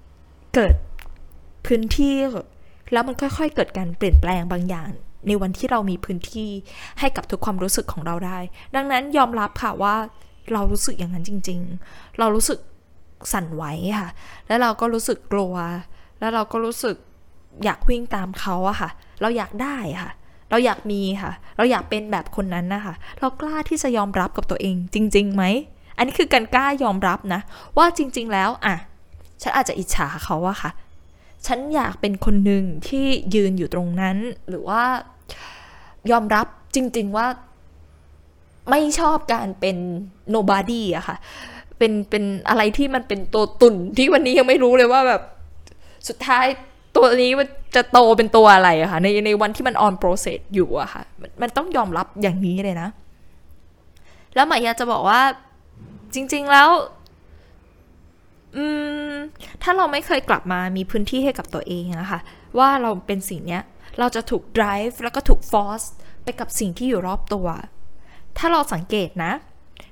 [0.00, 0.74] ๆเกิด
[1.66, 2.14] พื้นที่
[2.92, 4.90] แล้วมันค่อยๆ เกิดการเปลี่ยนแปลงบางอย่าง
[5.26, 6.50] ในวันที่เรามีพื้นที่
[7.00, 8.38] ให้กับทุกความรู้สึกของเราได้
[8.74, 9.96] ดังนั้นยอมรับค่ะว่า
[10.52, 12.58] เรารู้สึกอย่างนั้นจริง ๆ เรารู้สึก
[13.32, 13.64] สั่นไหว
[14.00, 14.10] ค่ะ
[14.46, 15.54] แล้วเราก็รู้สึกกลัว
[16.18, 16.96] แล้วเราก็รู้สึก
[17.64, 20.10] อยากวิ่งตามเขาอะค่ะ เราอยากได้ค่ะ
[20.50, 25.44] เราอยากมีค่ะ เราอยากเป็นแบบคนนั้นนะคะ เรากล้าที่จะยอมรับกับตัวเองจริงๆไหม
[25.96, 27.40] อันนี้คือการกล้ายอมรับนะ
[27.78, 28.74] ว่าจริง ๆ แล้วอะ
[29.42, 30.70] ฉันอาจจะอิจฉาเขาอะค่ะ
[31.46, 34.16] ฉันอยากเป็นคนหนึ่งที่ยืนอยู่ตรงนั้น
[34.48, 34.82] หรือว่า
[36.10, 37.26] ยอมรับจริง ๆว่า
[38.70, 39.76] ไม่ชอบการเป็น
[40.34, 41.16] nobody อะค่ะ
[41.78, 45.22] เป็น เป็นอะไรที่มันเป็นตัวตุ่นที่วันนี้ยังไม่รู้เลยว่าแบบ
[46.08, 46.46] สุดท้าย
[46.96, 51.02] ตัวนี้มันจะโตเป็นตัวอะไรอะคะในในวันที่มันออนโปรเซสอยู่อะค่ะ
[51.42, 52.88] มันต้องยอมรับอย่างนี้เลยนะ
[54.34, 55.20] แล้วหมายาจะบอกว่า
[56.14, 56.68] จริง ๆแล้ว
[58.56, 58.64] อื
[59.10, 59.12] ม
[59.62, 62.20] ถ้าเราไม่เคยกลับมามีพื้นที่ให้กับตัวเองอะคะ
[62.58, 63.62] ว่าเราเป็นสิ่งเนี้ย
[63.98, 65.86] เราจะถูก drive แล้วก็ถูก force
[66.24, 67.46] ไปกับสิ่งที่อยู่รอบตัว
[68.38, 69.32] ถ้าเราสังเกตนะ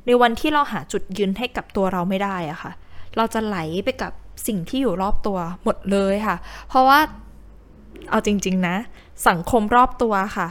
[0.06, 2.72] ในวันที่เราหาจุดยืนให้กับตัวเราไม่ได้อะค่ะ
[3.16, 4.12] เราจะไหลไปกับ
[4.46, 6.36] สิ่งที่อยู่รอบตัวหมดเลยค่ะ
[6.68, 6.98] เพราะว่า
[8.10, 8.76] เอาจริง ๆ นะ
[9.28, 10.48] สังคมรอบตัวค่ะ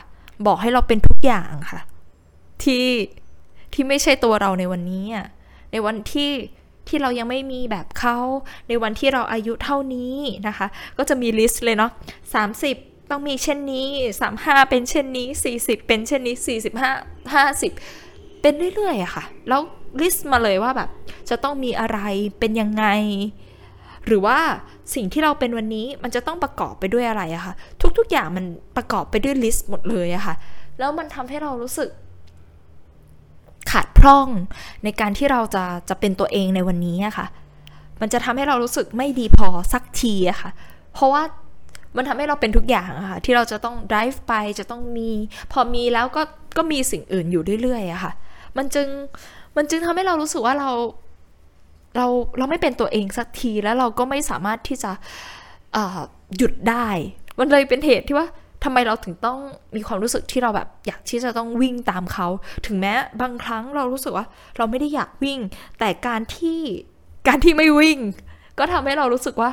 [0.48, 1.80] บอกให้เราเป็นทุกอย่างค่ะ
[2.64, 2.86] ที่
[3.74, 5.28] ที่ไม่ใช่ตัวเราในวันนี้อะ
[5.72, 6.32] ในวันที่
[6.88, 8.18] ที่เรายังไม่มีแบบเขา
[8.68, 10.16] ในวันที่เราอายุเท่านี้
[10.48, 10.68] นะคะ
[10.98, 11.92] ก็จะมี list เลยเนาะ
[12.52, 13.88] 30ต้องมีเช่นนี้
[14.30, 16.36] 35 เป็นเช่นนี้ 40 เป็นเช่นนี้
[16.96, 19.62] 45 50 เป็นเรื่อยๆอะค่ะ แล้ว
[20.02, 20.90] list มาเลยว่าแบบ
[21.30, 22.00] จะต้องมีอะไร
[22.40, 22.86] เป็นยังไง
[24.08, 24.38] หรือว่า
[24.96, 27.54] สิ่งที่เราเป็นวันนี้มันจะต้องประกอบไปด้วยอะไรอะคะ่ะ
[27.98, 28.46] ทุกๆอย่างมัน
[28.78, 30.36] ประกอบไปด้วยลิสต์หมดเลยอะคะ่ะ
[30.80, 31.90] แล้วมันทำให้เรารู้สึก
[33.72, 34.28] ขาดพร่อง
[34.84, 37.28] ในการที่เราจะจะเป็นตัวเองในวันนี้อะคะ่ะ
[38.02, 40.52] มันจะทำให้เรารู้สึกไม่ดีพอสักทีอะคะ่ะ
[40.94, 41.24] เพราะว่า
[41.98, 45.10] มันทำให้เราเป็นทุกอย่างอะคะ่ะ ที่เราจะต้อง drive ไปจะต้องมี
[45.52, 46.22] พอมีแล้วก็
[46.58, 48.12] ก็มีสิ่งอื่นอยู่เรื่อยๆอะคะ่ะ
[48.58, 48.88] มันจึง
[49.58, 50.72] มันจึงทำให้เรารู้สึกว่าเรา
[51.96, 52.06] เรา
[52.38, 54.92] เราไม่เป็นตัวเองสักทีแล้วเราก็ไม่สามารถที่จะ
[56.38, 56.88] หยุดได้
[57.40, 58.28] มันเลยเป็นเหตุที่ว่า
[58.64, 59.40] ทำไมเราถึงต้อง
[59.76, 62.28] มีความรู้สึกที่เราแบบอยากที่จะต้องวิ่งตามเขา
[62.66, 64.26] ถึงแม้บางครั้งเรารู้สึกว่า
[64.58, 65.40] เราไม่ได้อยากวิ่ง
[65.80, 66.60] แต่การที่
[67.28, 68.00] การที่ไม่วิ่ง
[68.60, 69.50] ก็ทำให้เรารู้สึกว่า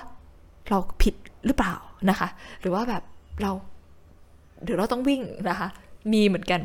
[0.69, 1.15] เราผิด
[1.47, 1.75] หรือเปล่า
[2.11, 2.29] นะคะ
[2.61, 3.03] หรือว่าแบบ
[3.43, 3.53] เรา
[4.65, 5.69] หรือเราต้องวิ่งนะคะ
[6.13, 6.61] มีเหมือนกัน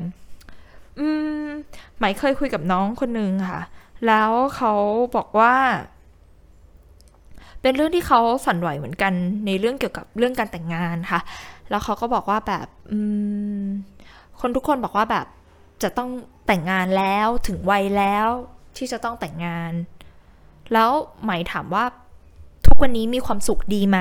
[0.99, 1.07] อื
[1.45, 1.47] ม
[1.99, 3.61] หมายเคยคุยกับน้องคนนึงค่ะ
[4.07, 4.73] แล้วเขา
[5.15, 5.55] บอกว่า
[7.61, 9.13] เป็นเรื่องที่เขาสั่นไหวเหมือนกัน
[9.45, 11.21] ในเรื่องเกี่ยวกับเรื่องการแต่งงานค่ะ
[11.69, 12.67] แล้วเขาก็บอกว่าแบบ
[14.39, 15.25] คนทุกคนบอกว่าแบบ
[15.83, 16.09] จะต้อง
[16.47, 18.27] แต่งงานแล้วถึงวัยแล้ว
[18.77, 19.71] ที่จะต้องแต่งงาน
[20.73, 21.85] แล้วไหมถามว่า
[22.67, 23.99] ทุกวันนี้มีความสุขดีไหม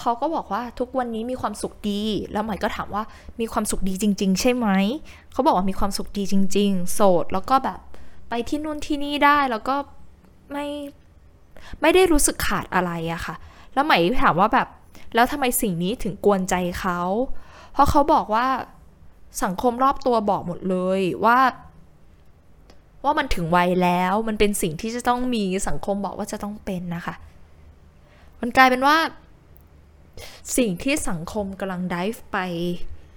[0.00, 3.02] เขาก็บอกว่าทุกวันนี้มีความสุขดี แล้วใหม่ก็ถามว่า
[3.40, 4.68] มีความสุขดีจริง ๆ ใช่ไหม
[5.32, 7.80] เขาบอกว่ามีความสุขดีจริง ๆ โสด แล้วก็แบบ
[8.28, 9.76] ไปที่นู่นที่นี่ได้แล้วก็
[10.52, 10.66] ไม่
[11.80, 13.34] ไม่ได้รู้สึกขาดอะไรอะค่ะ
[13.74, 14.68] แล้วใหม่ถามว่าแบบ
[15.14, 17.00] แล้วทำไมสิ่งนี้ถึงกวนใจเขา
[17.72, 18.46] เพราะเขาบอกว่า
[19.44, 21.38] สังคมรอบตัวบอกหมดเลยว่า
[23.04, 27.14] ว่ามันถึงวัยแล้วมันเป็นสิ่งที่จะต้องมีสังคมบอกว่าจะต้องเป็นนะคะ
[28.40, 28.96] มันกลายเป็นว่า
[30.56, 32.38] สิ่งที่สังคมกำลังดิฟไป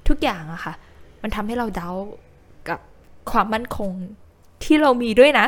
[0.08, 0.74] ทุกอย่างอะค่ะ
[1.22, 1.90] มันทำให้เราเดา
[2.70, 2.80] กับ
[3.32, 3.92] ความมั่นคง
[4.64, 5.48] ที่เรามีด้วยนะ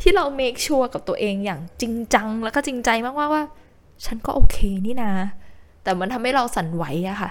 [0.00, 3.42] ที่เราเมคชัวร์กับตัวเองอย่างจริงจังแล้วก็จริงใจมากว่าว่า
[4.06, 5.12] ฉันก็โอเคนี่นะ
[5.82, 7.30] แต่มันทำให้เราสั่นไหวอะค่ะ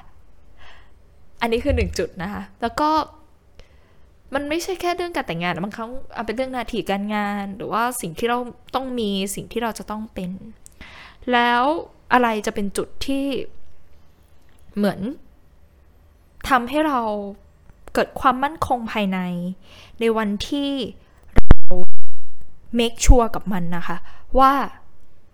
[1.42, 2.90] อันนี้คือหนึ่งจุดนะคะ แล้วก็
[4.34, 5.92] มันไม่ใช่แค่เรื่องการแต่งงานบางครั้ง
[6.26, 8.38] เป็นเรื่องนาทีการงาน หรือว่าสิ่งที่เรา
[8.76, 10.32] ต้องมีสิ่งที่เราจะต้องเป็น
[11.32, 11.64] แล้ว
[12.14, 13.26] อะไรจะเป็นจุดที่
[14.76, 15.00] เหมือน
[16.50, 17.00] ทำให้เรา
[17.94, 19.20] เกิดความมั่นคงภายใน
[20.00, 20.70] ในวันที่
[22.80, 23.98] make sure กับมันนะคะ
[24.40, 24.54] ว่า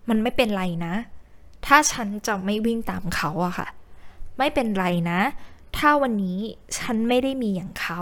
[0.08, 0.94] มันไม่เป็นไรนะ
[1.66, 3.68] ถ้าฉันจะไม่วิ่งตามเขาอะค่ะ
[4.38, 5.20] ไม่เป็นไรนะ
[5.76, 6.38] ถ้าวันนี้
[6.78, 8.00] ฉันไม่ได้มีอย่างเขา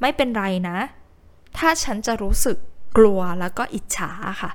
[0.00, 0.78] ไม่เป็นไรนะ
[1.58, 2.56] ถ้าฉันจะรู้สึก
[2.98, 4.10] กลัวแล้วก็อิจฉา
[4.42, 4.50] ค่ะ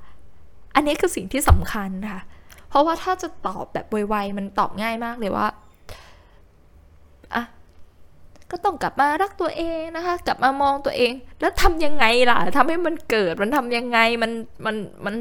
[0.75, 2.21] อันนี้คือสิ่งที่สำคัญค่ะ
[2.69, 5.47] เพราะว่าถ้าจะตอบแบบไวๆมันตอบง่ายมากเลยว่า
[7.35, 7.43] อะ
[8.51, 14.31] ก็ต้องกลับมารักตัวเองนะคะ กลับมามองตัวเอง แล้วทำยังไงล่ะทำให้มันเกิดมันทำยังไงมัน
[14.65, 15.15] มันมัน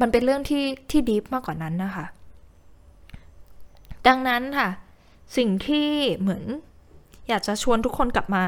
[0.00, 2.06] มันเป็นเรื่องที่ที่ดีฟมากกว่านั้นนะคะ
[4.06, 4.68] ดังนั้นค่ะ
[5.36, 6.44] สิ่งที่เหมือน
[7.28, 8.44] อยากจะชวนทุกคนกลับมา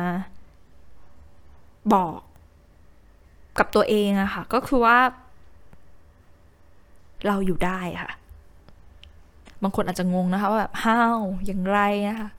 [1.95, 2.19] บอก
[3.59, 4.99] กับตัวเองอะค่ะ ก็คือว่า
[7.27, 8.13] เราอยู่ได้ค่ะ
[9.63, 12.31] บางคนอาจจะงงนะคะว่าแบบห้าวอย่างไรนะคะ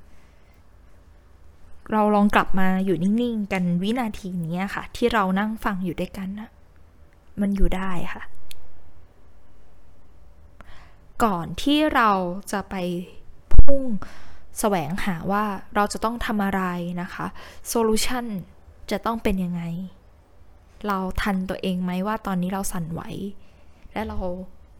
[1.92, 6.50] เราลองกลับมาอยู่นิ่งๆ กันวินาทีนี้ค่ะ ที่เรานั่งฟังอยู่ด้วยกันนะ
[7.42, 8.24] มันอยู่ได้ค่ะ
[11.24, 12.12] ก่อนที่เรา
[12.52, 12.76] จะไป
[13.54, 13.84] พุ่ง
[14.60, 15.44] แสวงหาว่า
[15.76, 16.64] เราจะต้องทำอะไร
[17.02, 17.26] นะคะ
[17.68, 18.26] โซลูชัน
[18.92, 19.62] จะต้องเป็นยังไง
[20.88, 23.02] เราทันตัวเองไหมว่าตอนนี้เราสั่นไหว
[23.94, 24.18] และเรา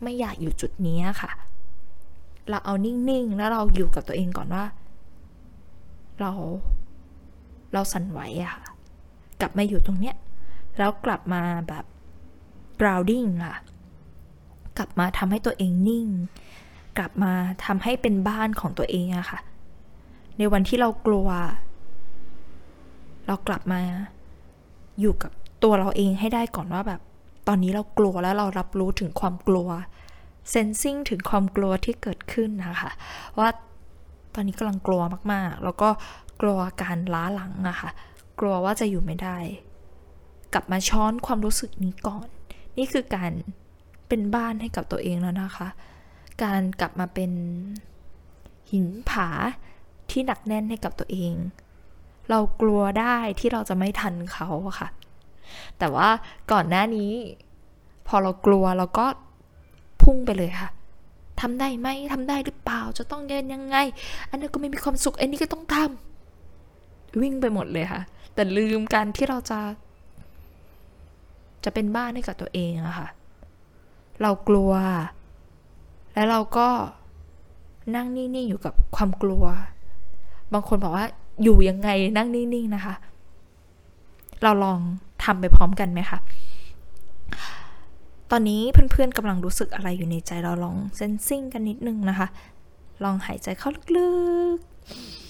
[0.04, 1.32] ไม่อยากอยู่จุดนี้ค่ะ
[2.50, 4.66] เราเอานิ่งๆ แล้วเราอยู่กับตัวเองก่อนว่า
[6.22, 6.32] เรา
[7.78, 8.66] เราสั่นไหวอะค่ะ
[9.42, 10.16] กลับมาอยู่ตรงเนี้ย
[10.78, 11.86] แล้วกลับมาแบบ
[12.80, 13.58] grounding ค่ะ
[14.78, 16.08] กลับมาทำให้ตัวเองนิ่ง
[16.98, 17.34] กลับมา
[17.66, 19.40] ทำให้เป็นบ้านของตัวเองอะค่ะ
[20.38, 21.28] ในวันที่เรากลัว
[23.28, 23.82] เรากลับมา
[25.00, 25.32] อยู่กับ
[25.64, 27.02] ตัวเราเองให้ได้ก่อนว่าแบบ
[27.48, 29.70] ตอนนี้เรากลัวแล้วเรารับรู้ถึงความกลัว
[30.52, 32.92] เซนซิงถึงความกลัวที่เกิดขึ้นนะคะ
[33.38, 33.50] ว่า
[34.34, 35.02] ตอนนี้กำลังกลัว
[35.34, 35.90] มากๆ แล้วก็
[36.42, 37.92] กลัวการล้าหลังอะค่ะ
[38.40, 39.38] กลัวว่าจะอยู่ไม่ได้
[40.54, 42.28] กลับมาช้อนความรู้สึกนี้ก่อน
[42.78, 43.32] นี่คือการ
[44.08, 45.68] เป็นบ้านให้กับตัวเองแล้วนะคะ
[46.44, 47.32] การกลับมาเป็น
[48.72, 49.30] หินผา
[50.10, 51.34] ที่หนักแน่นให้กับตัวเอง
[52.30, 54.90] เรากลัวได้ที่เราจะไม่ทันเขาอะค่ะ
[55.80, 56.10] แต่ว่า
[56.52, 57.12] ก่อนหน้านี้
[58.08, 59.06] พอเรากลัวเราก็
[60.02, 60.70] พุ่งไปเลยค่ะ
[61.42, 63.78] ทำได้ไหมทำได้หรือเปล่า จะต้องเดินยังไง
[64.30, 66.17] อันนี้ก็ไม่มีความสุข อันนี้ก็ต้องทำ
[67.22, 68.02] วิ่งไปหมดเลยค่ะ
[68.34, 69.60] แต่ลืมกันที่เราจะ
[71.64, 73.08] จะเป็นบ้านให้กับตัวเองอะค่ะ
[74.22, 74.72] เรากลัว
[76.14, 76.68] แล้วเราก็
[77.96, 79.46] นั่งนิ่งๆอยู่กับความกลัว
[80.54, 81.06] บางคนบอกว่า
[81.44, 82.96] อยู่ยังไงนั่งนิ่งๆนะคะ
[84.44, 84.80] เราลอง
[85.24, 86.20] ทำไปพร้อมกันไหมคะ
[88.32, 92.28] ตอนนี้เพื่อนๆกำลังรู้สึกอะไรอยู่ในใจเราลองเซนซิงกันนิดนึงนะคะ
[93.04, 94.10] ลองหายใจเข้าลึ
[94.58, 95.27] กๆ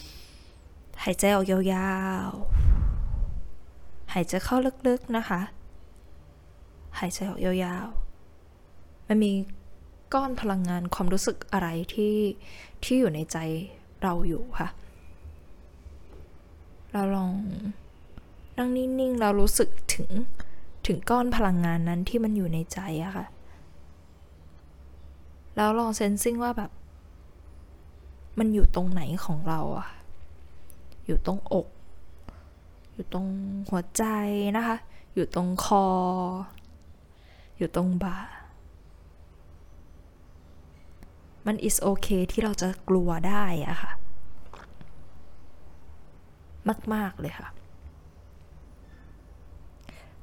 [1.04, 1.60] หายใจออกยา
[2.28, 4.58] วๆ หายใจเข้า
[4.88, 5.42] ลึกๆนะคะ
[7.00, 9.32] หายใจออกยาวๆ มันมี
[10.14, 12.16] ก้อนพลังงานความรู้สึกอะไรที่
[12.84, 13.38] ที่อยู่ในใจ
[14.04, 14.70] เราอยู่ค่ะ
[16.92, 17.32] เราลอง
[18.58, 20.10] นั่งนิ่งๆ เรารู้สึกถึง
[20.88, 23.26] ถึงก้อนพลังงานนั้นที่มันอยู่ในใจอะค่ะ
[25.56, 26.72] แล้วลองเซนซิงว่าแบบ
[28.40, 29.88] มันอยู่ตรงไหนของเราอะ
[31.08, 31.68] อยู่ตรงอก
[32.94, 33.26] อยู่ตรง
[33.70, 34.04] หัวใจ
[34.58, 34.78] นะคะ
[35.14, 35.86] อยู่ตรงคอ
[37.58, 38.18] อยู่ตรงบ่า
[41.46, 43.92] มัน is okay ที่เราจะกลัวได้อะค่ะ
[46.94, 47.48] มาก ๆ เลยค่ะ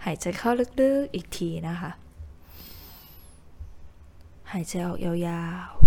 [0.04, 1.90] หายใจเข้าลึก ๆ อีกทีนะคะ
[4.52, 5.12] หายใจออกยา
[5.68, 5.78] วๆ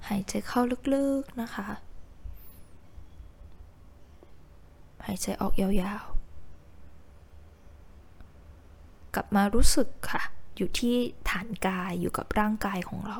[0.15, 0.61] ายใจเข้า
[0.93, 1.67] ลึกๆนะคะ
[5.05, 10.21] หายใจออกยาวๆ กลับมารู้สึกค่ะ
[10.55, 10.95] อยู่ที่
[11.29, 13.19] ฐานกายอยู่กับร่างกายของเรา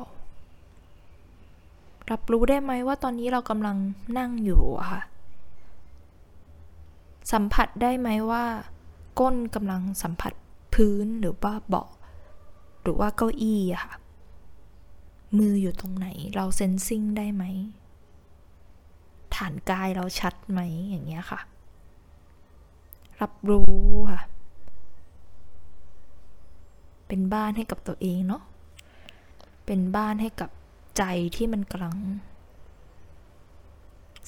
[2.10, 3.76] รับรู้ได้ไหมว่าตอนนี้เรากำลัง
[4.18, 5.02] นั่งอยู่อะค่ะ
[7.32, 8.44] สัมผัสได้ไหมว่า
[9.20, 10.32] ก้นกำลังสัมผัส
[10.74, 11.88] พื้นหรือว่าเบาะ
[12.82, 13.94] หรือว่าเก้าอี้อะค่ะ
[15.38, 17.44] มืออยู่ตรงไหน เราเซนซิงได้ไหม
[19.34, 21.40] ฐานกายเราชัดไหมอย่างเงี้ยค่ะ
[23.20, 23.72] รับรู้
[24.10, 24.20] ค่ะ
[27.06, 28.42] เป็นบ้านให้กับตัวเองเนาะ
[29.66, 30.50] เป็นบ้านให้กับ
[30.98, 31.02] ใจ
[31.36, 31.96] ที่มันกำลัง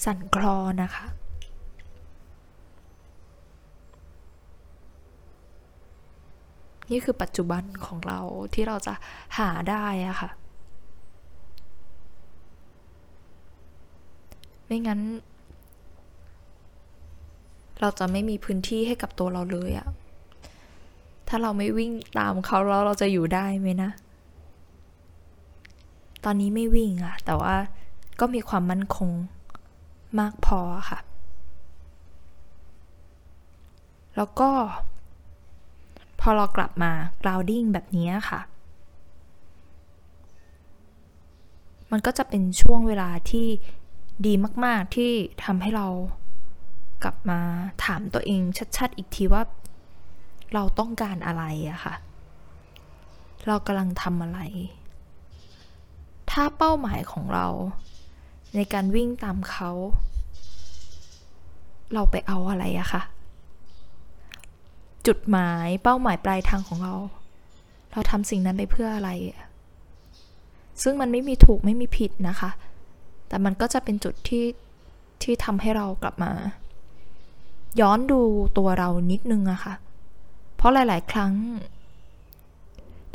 [0.04, 1.06] สั่นคลอนนะคะ
[6.90, 8.20] นี่คือปัจจุบันของเรา
[8.54, 8.94] ที่เราจะ
[9.38, 10.30] หาได้อะค่ะ
[14.74, 15.02] ไม่งั้น
[17.80, 19.88] เราจะไม่มีพื้นที่ให้กับตัวเราเลยอะ
[21.28, 23.90] ถ้าเราไม่วิ่งตามเขาแล้วเราจะอยู่ได้ไหมนะ
[26.24, 27.54] ตอนนี้ไม่วิ่งอะแต่ว่า
[28.20, 29.10] ก็มีความมั่นคง
[30.20, 30.60] มากพอ
[30.90, 30.98] ค่ะ
[34.16, 34.50] แล้วก็
[36.20, 38.40] พอเรากลับมา grounding แบบนี้ค่ะ
[41.90, 43.48] มันก็จะเป็นช่วงเวลาที่
[44.26, 44.32] ดี
[44.64, 45.12] มาก ๆ ที่
[45.44, 45.88] ทำให้เรา
[47.02, 47.40] กลับมา
[47.84, 48.40] ถามตัวเอง
[48.76, 49.42] ชัด ๆ อีกทีว่า
[50.54, 51.94] เราต้องการอะไรอะค่ะ
[53.46, 54.40] เรากำลังทำอะไร
[56.30, 57.46] ถ้าเป้าหมายของเรา
[58.54, 59.70] ในการวิ่งตามเขา
[61.94, 63.02] เราไปเอาอะไรอะค่ะ
[65.06, 66.94] จุดหมายเป้าหมายปลายทางของเรา
[67.92, 69.10] เราทำสิ่งนั้นไปเพื่ออะไร
[70.82, 72.50] ซึ่งมันไม่มีถูกไม่มีผิดนะคะ
[73.28, 74.44] แต่มันก็จะเป็นจุดที่
[75.22, 76.32] ที่ทำให้เรากลับมา
[77.80, 78.20] ย้อนดู
[78.58, 79.74] ตัวเรานิดนึงอะคะ่ะ
[80.56, 81.32] เพราะหลาย ๆ ครั้ง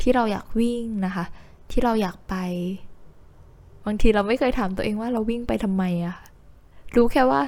[0.00, 1.24] ที่เราอยากวิ่งนะคะ
[1.70, 2.34] ที่เราอยากไป
[3.86, 6.16] บางทีเราไม่เคยถามตัวเองว่าเราวิ่งไปทำไมอะ
[6.96, 7.40] รู้แค่ว่า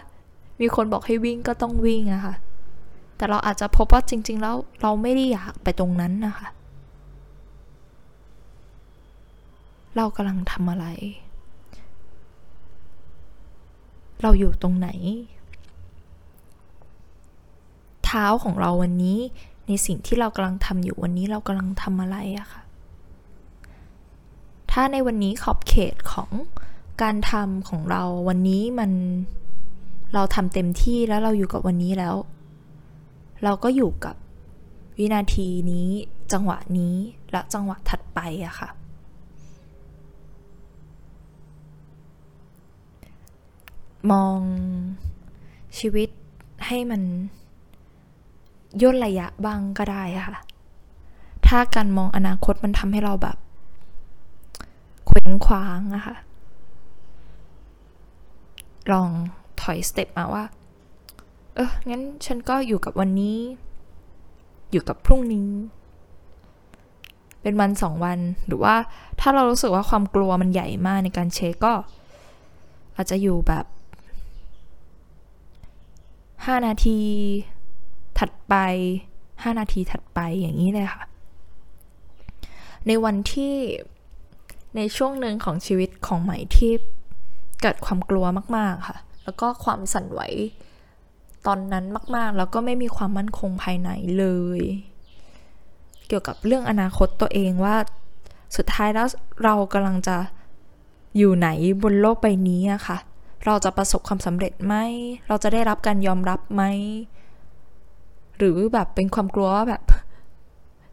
[0.60, 2.34] มีคนบอกให้วิ่งก็ต้องวิ่งอะคะ่ะ
[3.16, 6.48] แต่เราอาจจะพบว่าจริง ๆ แล้วเราไม่ได้อยากไปตรงนั้นนะคะ
[9.96, 10.86] เรากำลังทำอะไร
[14.22, 14.88] เราอยู่ตรงไหน
[18.04, 19.18] เท้าของเราวันนี้
[19.66, 22.62] ในสิ่งที่เรากำลังทำอยู่วันนี้เรากำลังทำอะไรอะค่ะ
[24.70, 26.30] ถ้าในวันนี้ขอบเขตของ
[27.02, 28.90] การทำของเราวันนี้มัน
[30.14, 32.14] เราทำเต็มที่แล้วเราอยู่กับวันนี้แล้ว
[33.44, 34.16] เราก็อยู่กับ
[34.98, 35.88] วินาทีนี้
[36.32, 36.94] จังหวะนี้
[37.30, 38.68] และจังหวะถัดไปอะค่ะ
[44.10, 44.38] มอง
[45.78, 46.08] ชีวิต
[46.66, 47.02] ให้มัน
[48.82, 50.38] ย่นระยะบ้างก็ได้ค่ะ
[51.46, 53.36] ถ้าการมองอนาคตมันทำให้เราแบบ
[55.06, 56.16] เคว้งคว้างอะค่ะ
[58.92, 59.10] ลอง
[59.60, 60.44] ถอยสเต็ปมาว่า
[61.54, 63.38] เอองั้นฉันก็อยู่กับวันนี้
[64.72, 65.50] อยู่กับพรุ่งนี้
[67.42, 68.74] เป็นวันสองวัน หรือว่า
[69.20, 71.72] ถ้าเรารู้สึกว่าความกลัวมันใหญ่มากในการเช็คก็
[72.96, 73.64] อาจจะอยู่แบบ
[76.44, 76.98] 5 นาที
[78.18, 78.54] ถัดไป
[79.12, 81.02] 5 นาทีถัดไปอย่างนี้เลยค่ะ
[82.86, 83.54] ในวันที่
[84.76, 86.72] ในช่วงหนึ่งของชีวิตของใหม่ที่
[87.62, 88.26] เกิดความกลัว
[88.56, 90.20] มาก ๆ ค่ะ แล้วก็ความสั่นไหว
[91.46, 91.84] ตอนนั้น
[92.16, 94.26] มาก ๆ แล้วก็ไม่มีความมั่นคงภายในเล
[94.58, 94.60] ย
[96.06, 97.76] เกี่ยวกับเรื่องอนาคตตัวเองว่า
[98.56, 99.08] สุดท้ายแล้ว
[99.44, 100.16] เรากำลังจะ
[101.16, 101.48] อยู่ไหน
[101.82, 102.98] บนโลกใบนี้อะค่ะ
[103.46, 104.74] เราจะประสบความสำเร็จไหม
[105.28, 106.62] เราจะได้รับการยอมรับไหม
[108.38, 109.82] หรือแบบเป็นความกลัวว่าแบบ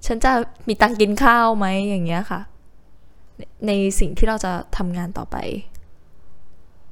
[0.06, 0.32] ฉันจะ
[0.68, 2.41] มีตังกินข้าวไหมอย่างเงี้ยค่ะ
[3.68, 5.38] ในสิ่งที่เราจะทำงานต่อไป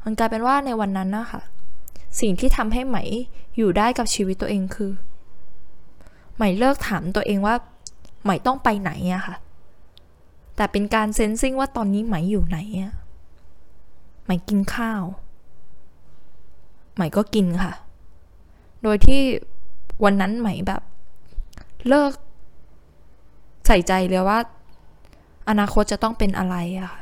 [0.03, 1.41] มันกลายเป็นว่าในวันนั้นนะคะ
[2.19, 2.97] สิ่งที่ทำให้ไหม
[3.57, 4.91] อยู่ได้กับชีวิตตัวเองคือ
[6.35, 7.55] ไหมเลิกถามตัวเองว่า
[8.23, 9.35] ไหมต้องไปไหนอะค่ะ
[10.55, 12.93] แต่เป็นการเซนซิงว่าตอนนี้ไหมอยู่ไหนอะ
[14.25, 15.03] ไหมกินข้าว
[16.97, 17.73] ไหม่ก็กินค่ะ
[18.83, 19.21] โดยที่
[20.03, 20.81] วันนั้นไหม่แบบ
[21.87, 22.11] เลิก
[23.67, 24.39] ใส่ใจเลยว่า
[25.49, 27.01] อนาคตจะต้องเป็นอะไรอะค่ะ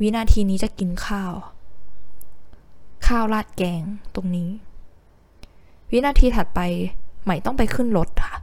[0.00, 1.32] วินาทีนี้จะกินข้าว
[3.06, 3.82] ข้าวราดแกง
[4.14, 4.50] ตรงนี้
[5.90, 6.60] วินาทีถัดไป
[7.24, 8.34] ใหม่ต้องไปขึ้นรถค่ะ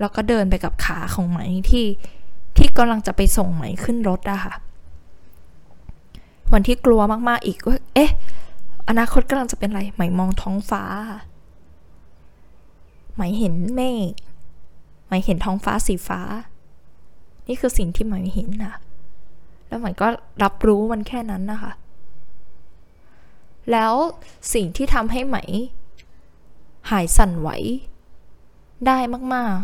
[0.00, 1.40] แล้วก็เดินไปกับขาของไหม
[1.70, 1.86] ที่
[2.56, 4.54] ที่กำลังจะไปส่งไหมขึ้นรถอะค่ะ
[6.52, 8.10] วันที่กลัวมากๆอีกว่าเอ๊ะ
[8.88, 10.84] อนาคตกำลังจะเป็นอะไรไหมมองท้องฟ้า
[13.14, 13.80] ไหมเห็นเม
[14.10, 14.12] ฆ
[15.06, 16.20] ไหมเห็นท้องฟ้าสีฟ้า
[17.46, 18.74] นี่คือสิ่งที่ไหมเห็นนะ
[19.66, 20.06] แล้วไหมก็
[20.42, 21.72] รับรู้มันแค่นั้นนะคะ
[23.70, 23.92] แล้ว
[24.54, 25.38] สิ่งที่ทำให้ไหม
[26.90, 27.48] หายสั่นไหว
[28.86, 28.98] ได้
[29.34, 29.54] มาก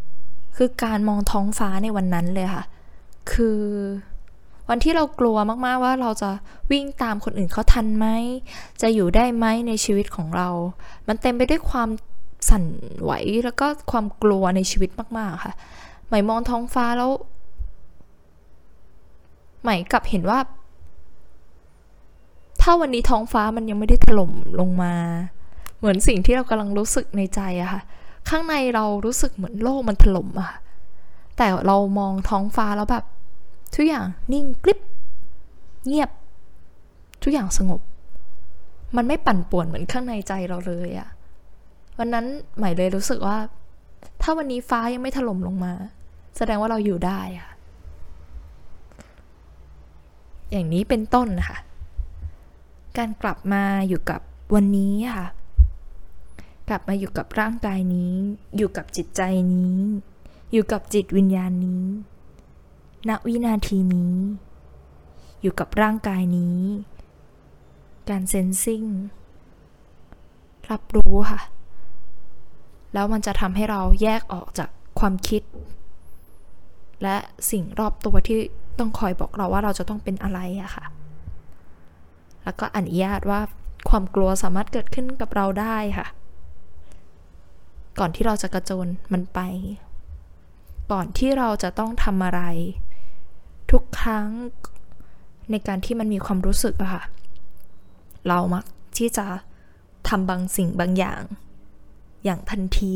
[0.00, 2.64] ๆ คือการมองท้องฟ้าในวันนั้นเลยค่ะ
[3.32, 3.60] คือ
[4.70, 6.30] วันที่เรากลัวมากๆว่าเราจะ
[6.70, 8.06] วิ่งตามคนอื่นเขาทันไหม
[8.82, 10.48] จะอยู่ได้ไหมในชีวิตของเรา
[11.08, 11.88] มันเต็มไปด้วยความ
[12.50, 12.64] สั่น
[13.02, 13.12] ไหว
[13.44, 15.54] แล้วก็ความกลัวในชีวิตมากๆค่ะ
[16.08, 17.10] หมายมองท้องฟ้าแล้ว
[19.64, 20.38] หมายกลับเห็นว่า
[22.62, 24.94] ถ้าวันนี้ท้องฟ้ามันยังไม่ได้ถล่มลงมา
[25.78, 27.80] เหมือนสิ่งที่เรากำลังรู้สึกในใจอะค่ะ
[28.28, 30.52] ข้างในเรารู้สึกเหมือนโลกมันถล่มอะ
[31.36, 33.04] แต่เรามองท้องฟ้าแล้วแบบ
[33.74, 34.80] ทุกอย่างนิ่งกริบ
[35.86, 36.10] เงียบ
[37.22, 37.80] ทุกอย่างสงบ
[38.96, 41.08] มันไม่ปั่นป่วนเหมือนข้างในใจเราเลยอะ
[41.98, 43.38] วันนั้นใหม่เลยรู้สึกว่า
[44.22, 45.72] ถ้าวันนี้ฟ้ายังไม่ถล่มลงมา
[46.36, 47.48] แสดงว่าเราอยู่ได้อะ
[50.52, 51.58] อย่างนี้เป็นต้นนะคะ
[52.98, 54.20] การกลับมาอยู่กับ
[54.54, 55.26] วันนี้ค่ะ
[56.68, 58.12] กลับมาอยู่กับร่างกายนี้
[58.56, 59.22] อยู่กับจิตใจ
[59.54, 59.76] นี้
[60.52, 61.84] อยู่กับจิตวิญญาณนี้
[63.08, 64.14] ณวินาทีนี้
[65.40, 66.58] อยู่กับร่างกายนี้
[68.08, 68.84] การเซนซิง
[70.70, 71.40] รับรู้ค่ะ
[72.92, 74.68] แล้วมันจะทำให้เราแยกออกจาก
[75.00, 75.42] ความคิด
[77.02, 77.16] และ
[77.50, 78.38] สิ่งรอบตัวที่
[78.78, 80.84] ต้องคอยบอกเราว่าเราจะต้องเป็นอะไรอะค่ะ
[82.44, 83.40] แล้วก็อนุญาตว่า
[83.88, 86.06] ความกลัวสามารถเกิดขึ้นกับเราได้ค่ะ
[87.98, 89.40] ก่อนที่เราจะกระโจนมันไป
[90.92, 92.42] ก่อนที่เราจะต้องทำอะไร
[93.70, 94.28] ทุกครั้ง
[95.50, 97.04] ในการที่มันมีความรู้สึกอะค่ะ
[98.28, 98.64] เรามัก
[98.98, 99.26] ที่จะ
[100.08, 101.22] ทำบางสิ่งบางอย่าง
[102.24, 102.94] อย่างทันที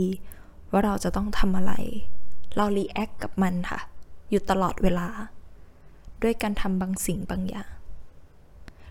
[0.70, 1.72] ว่าเราจะต้องทำอะไร
[2.57, 3.81] เรารีแอคกับมันค่ะ
[4.31, 5.09] อยู่ตลอดเวลา
[6.22, 7.70] ด้วยการทำบางสิ่งบางอย่าง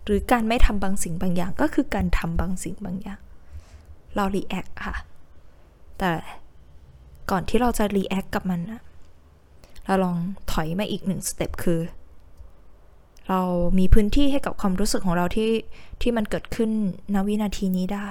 [0.05, 3.21] หรือการไม่ทำบางสิ่งบางอย่างก็คือการทำบางสิ่งบางอย่าง
[4.15, 4.95] เรา react ค่ะ
[5.97, 6.11] แต่
[7.31, 8.81] ก่อนที่เราจะ react กับมันนะ
[9.85, 10.17] เราลอง
[10.51, 11.81] ถอยมาอีกหนึ่ง step คือ
[13.29, 13.41] เรา
[13.79, 15.51] มีพื้นที่ให้กับความรู้สึกของเราที่
[16.01, 16.71] ที่มันเกิดขึ้น
[17.13, 18.09] ณวินาทีนี้ได้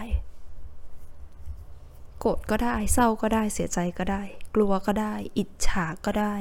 [2.19, 4.23] โกรธก็ได้ เศร้าก็ได้ เสียใจก็ได้
[4.55, 6.35] กลัวก็ได้ อิจฉาก็ได้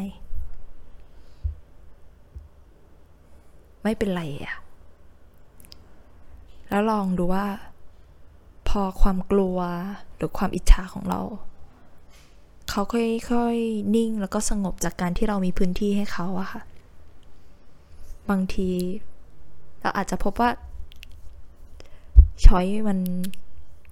[3.83, 4.55] ไม่เป็นไรอะ
[6.69, 7.45] แล้วลองดูว่า
[8.67, 9.57] พอความกลัว
[10.15, 11.21] หรือความอิจฉาของเรา
[12.71, 16.61] เขาค่อยๆนิ่งแล้วก็สงบจากการที่เรามีพื้นที่ให้เขาอะค่ะ
[18.29, 18.69] บางที
[19.81, 20.49] เราอาจจะพบว่า
[22.45, 22.99] ช้อยมัน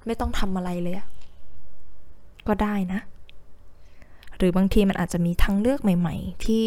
[0.05, 0.95] ไม่ต้องทำอะไรเลย
[2.47, 2.99] ก็ได้นะ
[4.37, 6.65] หรือบางทีมันอาจจะมีทางเลือกใหม่ ๆ ที่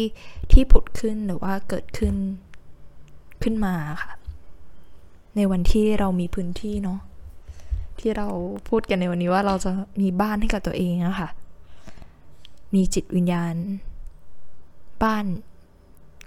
[0.51, 2.15] ที่ผุดขึ้นหรือว่าเกิดขึ้น
[3.43, 4.11] ขึ้นมาค่ะ
[5.35, 6.99] ในวันที่เรามีพื้นที่เนาะ
[7.99, 8.27] ที่เรา
[8.69, 11.29] พูดกันในวันนี้ว่าเราจะมีบ้านให้กับตัวเองอะค่ะ
[12.73, 13.55] มีจิตวิญญาณ
[15.03, 15.25] บ้าน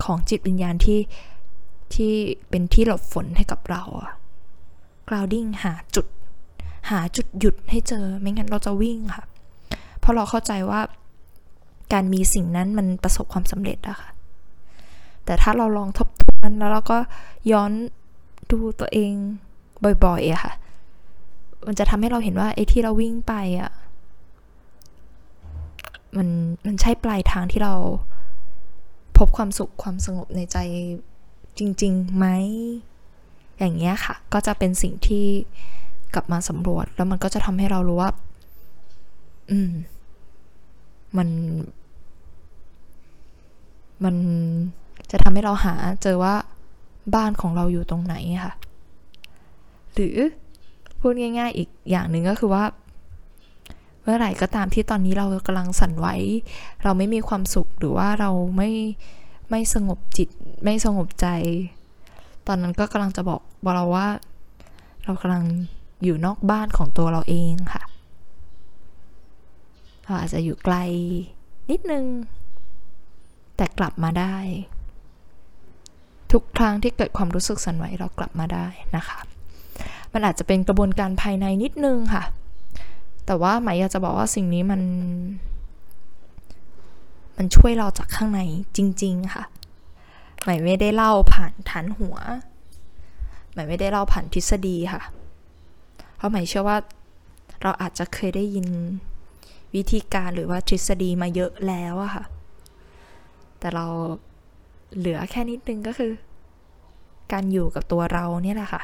[0.05, 1.01] ของจิตวิญญาณที่
[1.95, 2.13] ที่
[2.49, 4.11] เป็นที่หลบฝนให้กับเราอะ
[5.09, 6.07] กราวดิ้งหาจุด
[6.91, 9.25] หาจุดหยุดให้เจอ ไม่งั้นเราจะวิ่งค่ะ
[9.99, 10.81] เพราะเราเข้าใจว่า
[11.93, 14.09] การมีสิ่งนั้นมันประสบความสำเร็จอะค่ะ
[15.25, 16.99] แต่ถ้าเราลองทบทวนแล้วเราก็
[17.53, 17.73] ย้อน
[18.51, 19.13] ดูตัวเอง
[20.05, 20.53] บ่อยๆอะค่ะ
[21.67, 23.71] มันจะทำให้เราเห็นว่าไอ้ที่เราวิ่งไปอะ
[26.17, 26.29] มัน
[26.67, 27.75] มันใช่ปลายทางที่เรา
[29.19, 30.57] พบความสุขความสงบในใจ
[31.59, 32.27] จริงๆไหม
[33.59, 35.27] อย่างเงี้ยค่ะ ก็จะเป็นสิ่งที่
[36.14, 38.11] กลับมาสำรวจ แล้วมันก็จะทำให้เรารู้ว่า
[39.51, 39.73] อืม
[41.17, 41.29] มัน
[44.05, 44.17] มัน
[45.11, 46.35] จะทำให้เราหาเจอว่า
[47.14, 48.14] บ้านของเราอยู่ตรงไหน
[48.45, 48.55] ค่ะ
[49.95, 50.17] หรือ
[51.01, 52.64] พูดง่าย ๆ อีกอย่างหนึ่งก็คือว่า
[54.07, 56.07] เมื่อไหร่ก็ตามที่ตอนนี้เรากำลังสั่นไหว
[56.83, 58.71] เราไม่มีความสุขหรือว่าเราไม่
[59.51, 60.29] ไม่สงบจิต
[60.65, 61.27] ไม่สงบใจ
[62.47, 64.09] ตอนนั้นก็กำลังจะบอกบอกเราว่า
[65.05, 65.45] เรากำลัง
[66.05, 67.83] อยู่นอกบ้านของตัวเราเองค่ะ
[70.05, 70.77] เราอาจจะอยู่ไกล
[71.71, 72.05] นิดนึง
[73.57, 74.37] แต่กลับมาได้
[76.33, 79.19] ทุกครั้งที่เกิดความรู้สึกสั่นไหวเรากลับมาได้นะคะ
[80.13, 82.23] มันอาจจะเป็นกระบวนการภายในนิดนึงค่ะ
[83.27, 84.81] แต่ว่าหมายอยากจะบอกว่าสิ่งนี้มัน
[87.37, 88.41] มันช่วยเราจากข้างใน
[88.77, 89.45] จริง ๆ ค่ะ
[90.45, 92.16] หมายไม่ได้เล่าผ่านฐานหัว
[93.53, 95.03] หมายไม่ได้เล่าผ่านทฤษฎีค่ะ
[96.16, 96.77] เพราะหมายเชื่อว่า
[97.62, 98.66] เราอาจจะเคยได้ยิน
[99.74, 102.24] วิธีการหรือว่าทฤษฎีมาเยอะแล้วอะค่ะ
[103.59, 103.87] แต่เรา
[104.97, 106.12] เหลือแค่นิดนึงก็คือ
[107.33, 108.83] การอยู่กับตัวเราเนี่ยแหละค่ะ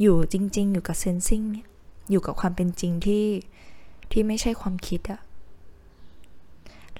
[0.00, 1.66] อยู่จริง ๆ อยู่กับเซนซิงเนี่ย
[2.10, 3.26] อยู่กับความเป็นจริงที่
[4.12, 5.20] ที่ไม่ใช่ความคิดอะ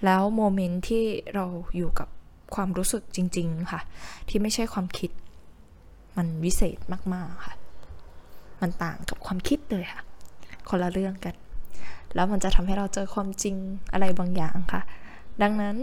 [0.05, 1.47] แล้วโมเมนต์ที่เรา
[1.77, 2.09] อยู่กับ
[2.55, 3.81] ความรู้สึกจริง ๆ ค่ะ
[4.29, 5.11] ที่ไม่ใช่ความคิด
[6.17, 6.79] มันวิเศษ
[7.15, 7.55] มาก ๆ ค่ะ
[8.61, 10.03] มันต่างกับความคิดเลยค่ะ
[10.69, 11.35] คนละเรื่องกัน
[12.15, 13.57] แล้วมันจะทำให้เราเจอความจริง
[13.93, 14.83] อะไรบางอย่างค่ะ
[15.43, 15.77] ดังนั้น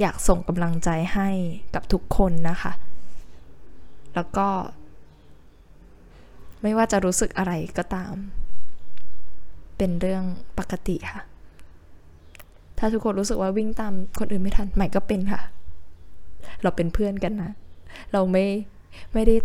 [0.00, 1.28] อยากส่งกำลังใจให้
[1.74, 2.72] กับทุกคนนะคะ
[4.14, 4.46] แล้วก็
[6.62, 8.14] ไม่ว่าจะรู้สึกอะไรก็ตาม
[9.78, 10.22] เป็นเรื่อง
[10.58, 11.22] ปกติค่ะ
[12.78, 15.40] ถ้าทุกคนรู้สึกว่าวิ่งตามคนอื่นไม่ทันใหม่ก็เป็นค่ะ
[16.62, 17.50] เราเป็นเพื่อนกันนะ
[18.12, 18.44] เราไม่
[19.14, 19.36] ไม่ได้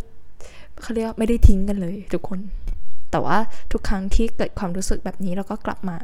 [0.81, 2.39] เขาเรียกไม่ได้ทิ้งกันเลยทุกคน
[3.11, 3.37] แต่ว่า
[3.71, 5.97] ทุกครั้งที่เกิดความรู้สึกแบบนี้เราก็กลับมา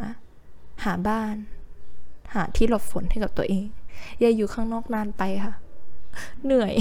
[0.84, 1.36] หาบ้าน
[2.34, 3.66] หาที่หลบฝนให้กับตัวเอง
[4.20, 5.54] อย่าอยู่ข้างนอกนานไปค่ะ
[6.46, 6.74] เหนื่อย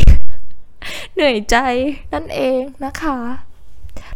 [1.14, 1.56] เหนื่อยใจ
[2.12, 3.16] นั่นเองนะคะ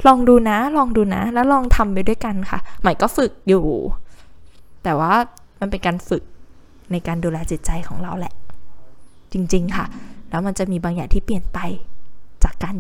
[0.07, 3.65] ลองดูนะ ลองดูนะ แล้วลองทำไปด้วยกันค่ะ ใหม่ก็ฝึกอยู่
[4.83, 5.13] แต่ว่า
[5.61, 6.23] มันเป็นการฝึก
[6.93, 8.35] ในการดูแลจิตใจของเราแหละ
[9.33, 9.87] จริง ๆ ค่ะ
[10.31, 11.59] แล้วมันจะมีบางอย่างที่เปลี่ยนไป
[12.45, 12.77] จากการ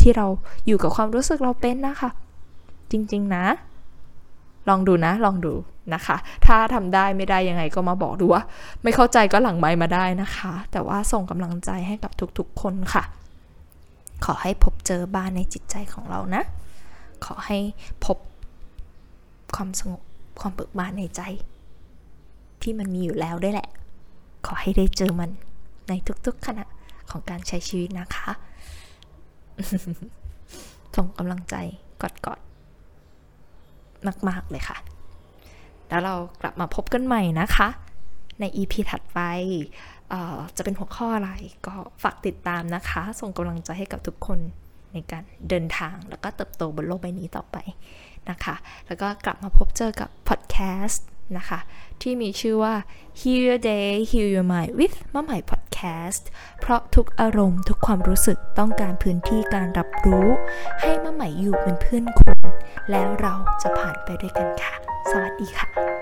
[0.00, 0.26] ที่เรา
[0.66, 2.10] อยู่กับความรู้สึกเราเป็นนะคะ
[2.90, 3.44] จริง ๆ นะ
[4.68, 5.52] ลองดูนะ ลองดู
[5.94, 6.16] นะคะ
[6.46, 8.42] ถ้าทำได้ไม่ได้ยังไงก็มาบอกดูว่า
[8.82, 13.02] ไม่เข้าใจก็หลังไมมาได้นะคะ แต่ว่าส่งกำลังใจให้กับทุกๆ คนค่ะ
[14.24, 16.42] ขอให้พบเจอบ้านในจิตใจของเรานะ
[17.24, 17.58] ขอให้
[18.04, 18.16] พบ
[19.56, 20.02] ความสงบ
[20.40, 21.22] ความเบิกบานในใจ
[22.62, 23.68] ที่มันมีอยู่แล้วได้แหละ
[24.46, 25.30] ขอให้ได้เจอมัน
[25.88, 25.92] ใน
[26.26, 26.64] ทุกๆขณะ
[27.10, 28.30] ของการใช้ชีวิตนะคะ
[30.96, 31.54] ส่งกำลังใจ
[32.02, 34.76] กอดๆมากๆเลยค่ะ
[35.88, 37.68] แล้วเรากลับมาพบกันใหม่นะคะ
[38.40, 39.20] ใน EP ถัดไป
[40.56, 41.30] จะเป็นหัวข้ออะไร
[41.66, 44.38] ก็ฝากติดตามนะคะ ส่งกำลังใจให้กับทุกคน
[44.92, 47.56] ในการเดินทางแล้วก็เติบโตบนโลกใบนี้ต่อไป
[48.30, 48.54] นะคะ
[48.86, 51.04] แล้วก็กลับมาพบเจอกับพอดแคสต์
[51.36, 51.60] นะคะ
[52.02, 52.74] ที่มีชื่อว่า
[53.20, 56.22] Heal Your Day Heal Your Mind with มาใหม่ Podcast
[56.60, 60.28] เพราะทุกอารมณ์ทุกความรู้สึกต้องการพื้นที่การรับรู้
[60.80, 62.38] ให้มาใหม่อยู่เป็นเพื่อนคุณ
[62.90, 64.74] แล้วเราจะผ่านไปด้วยกันค่ะ
[65.10, 65.97] สวัสดีค่ะ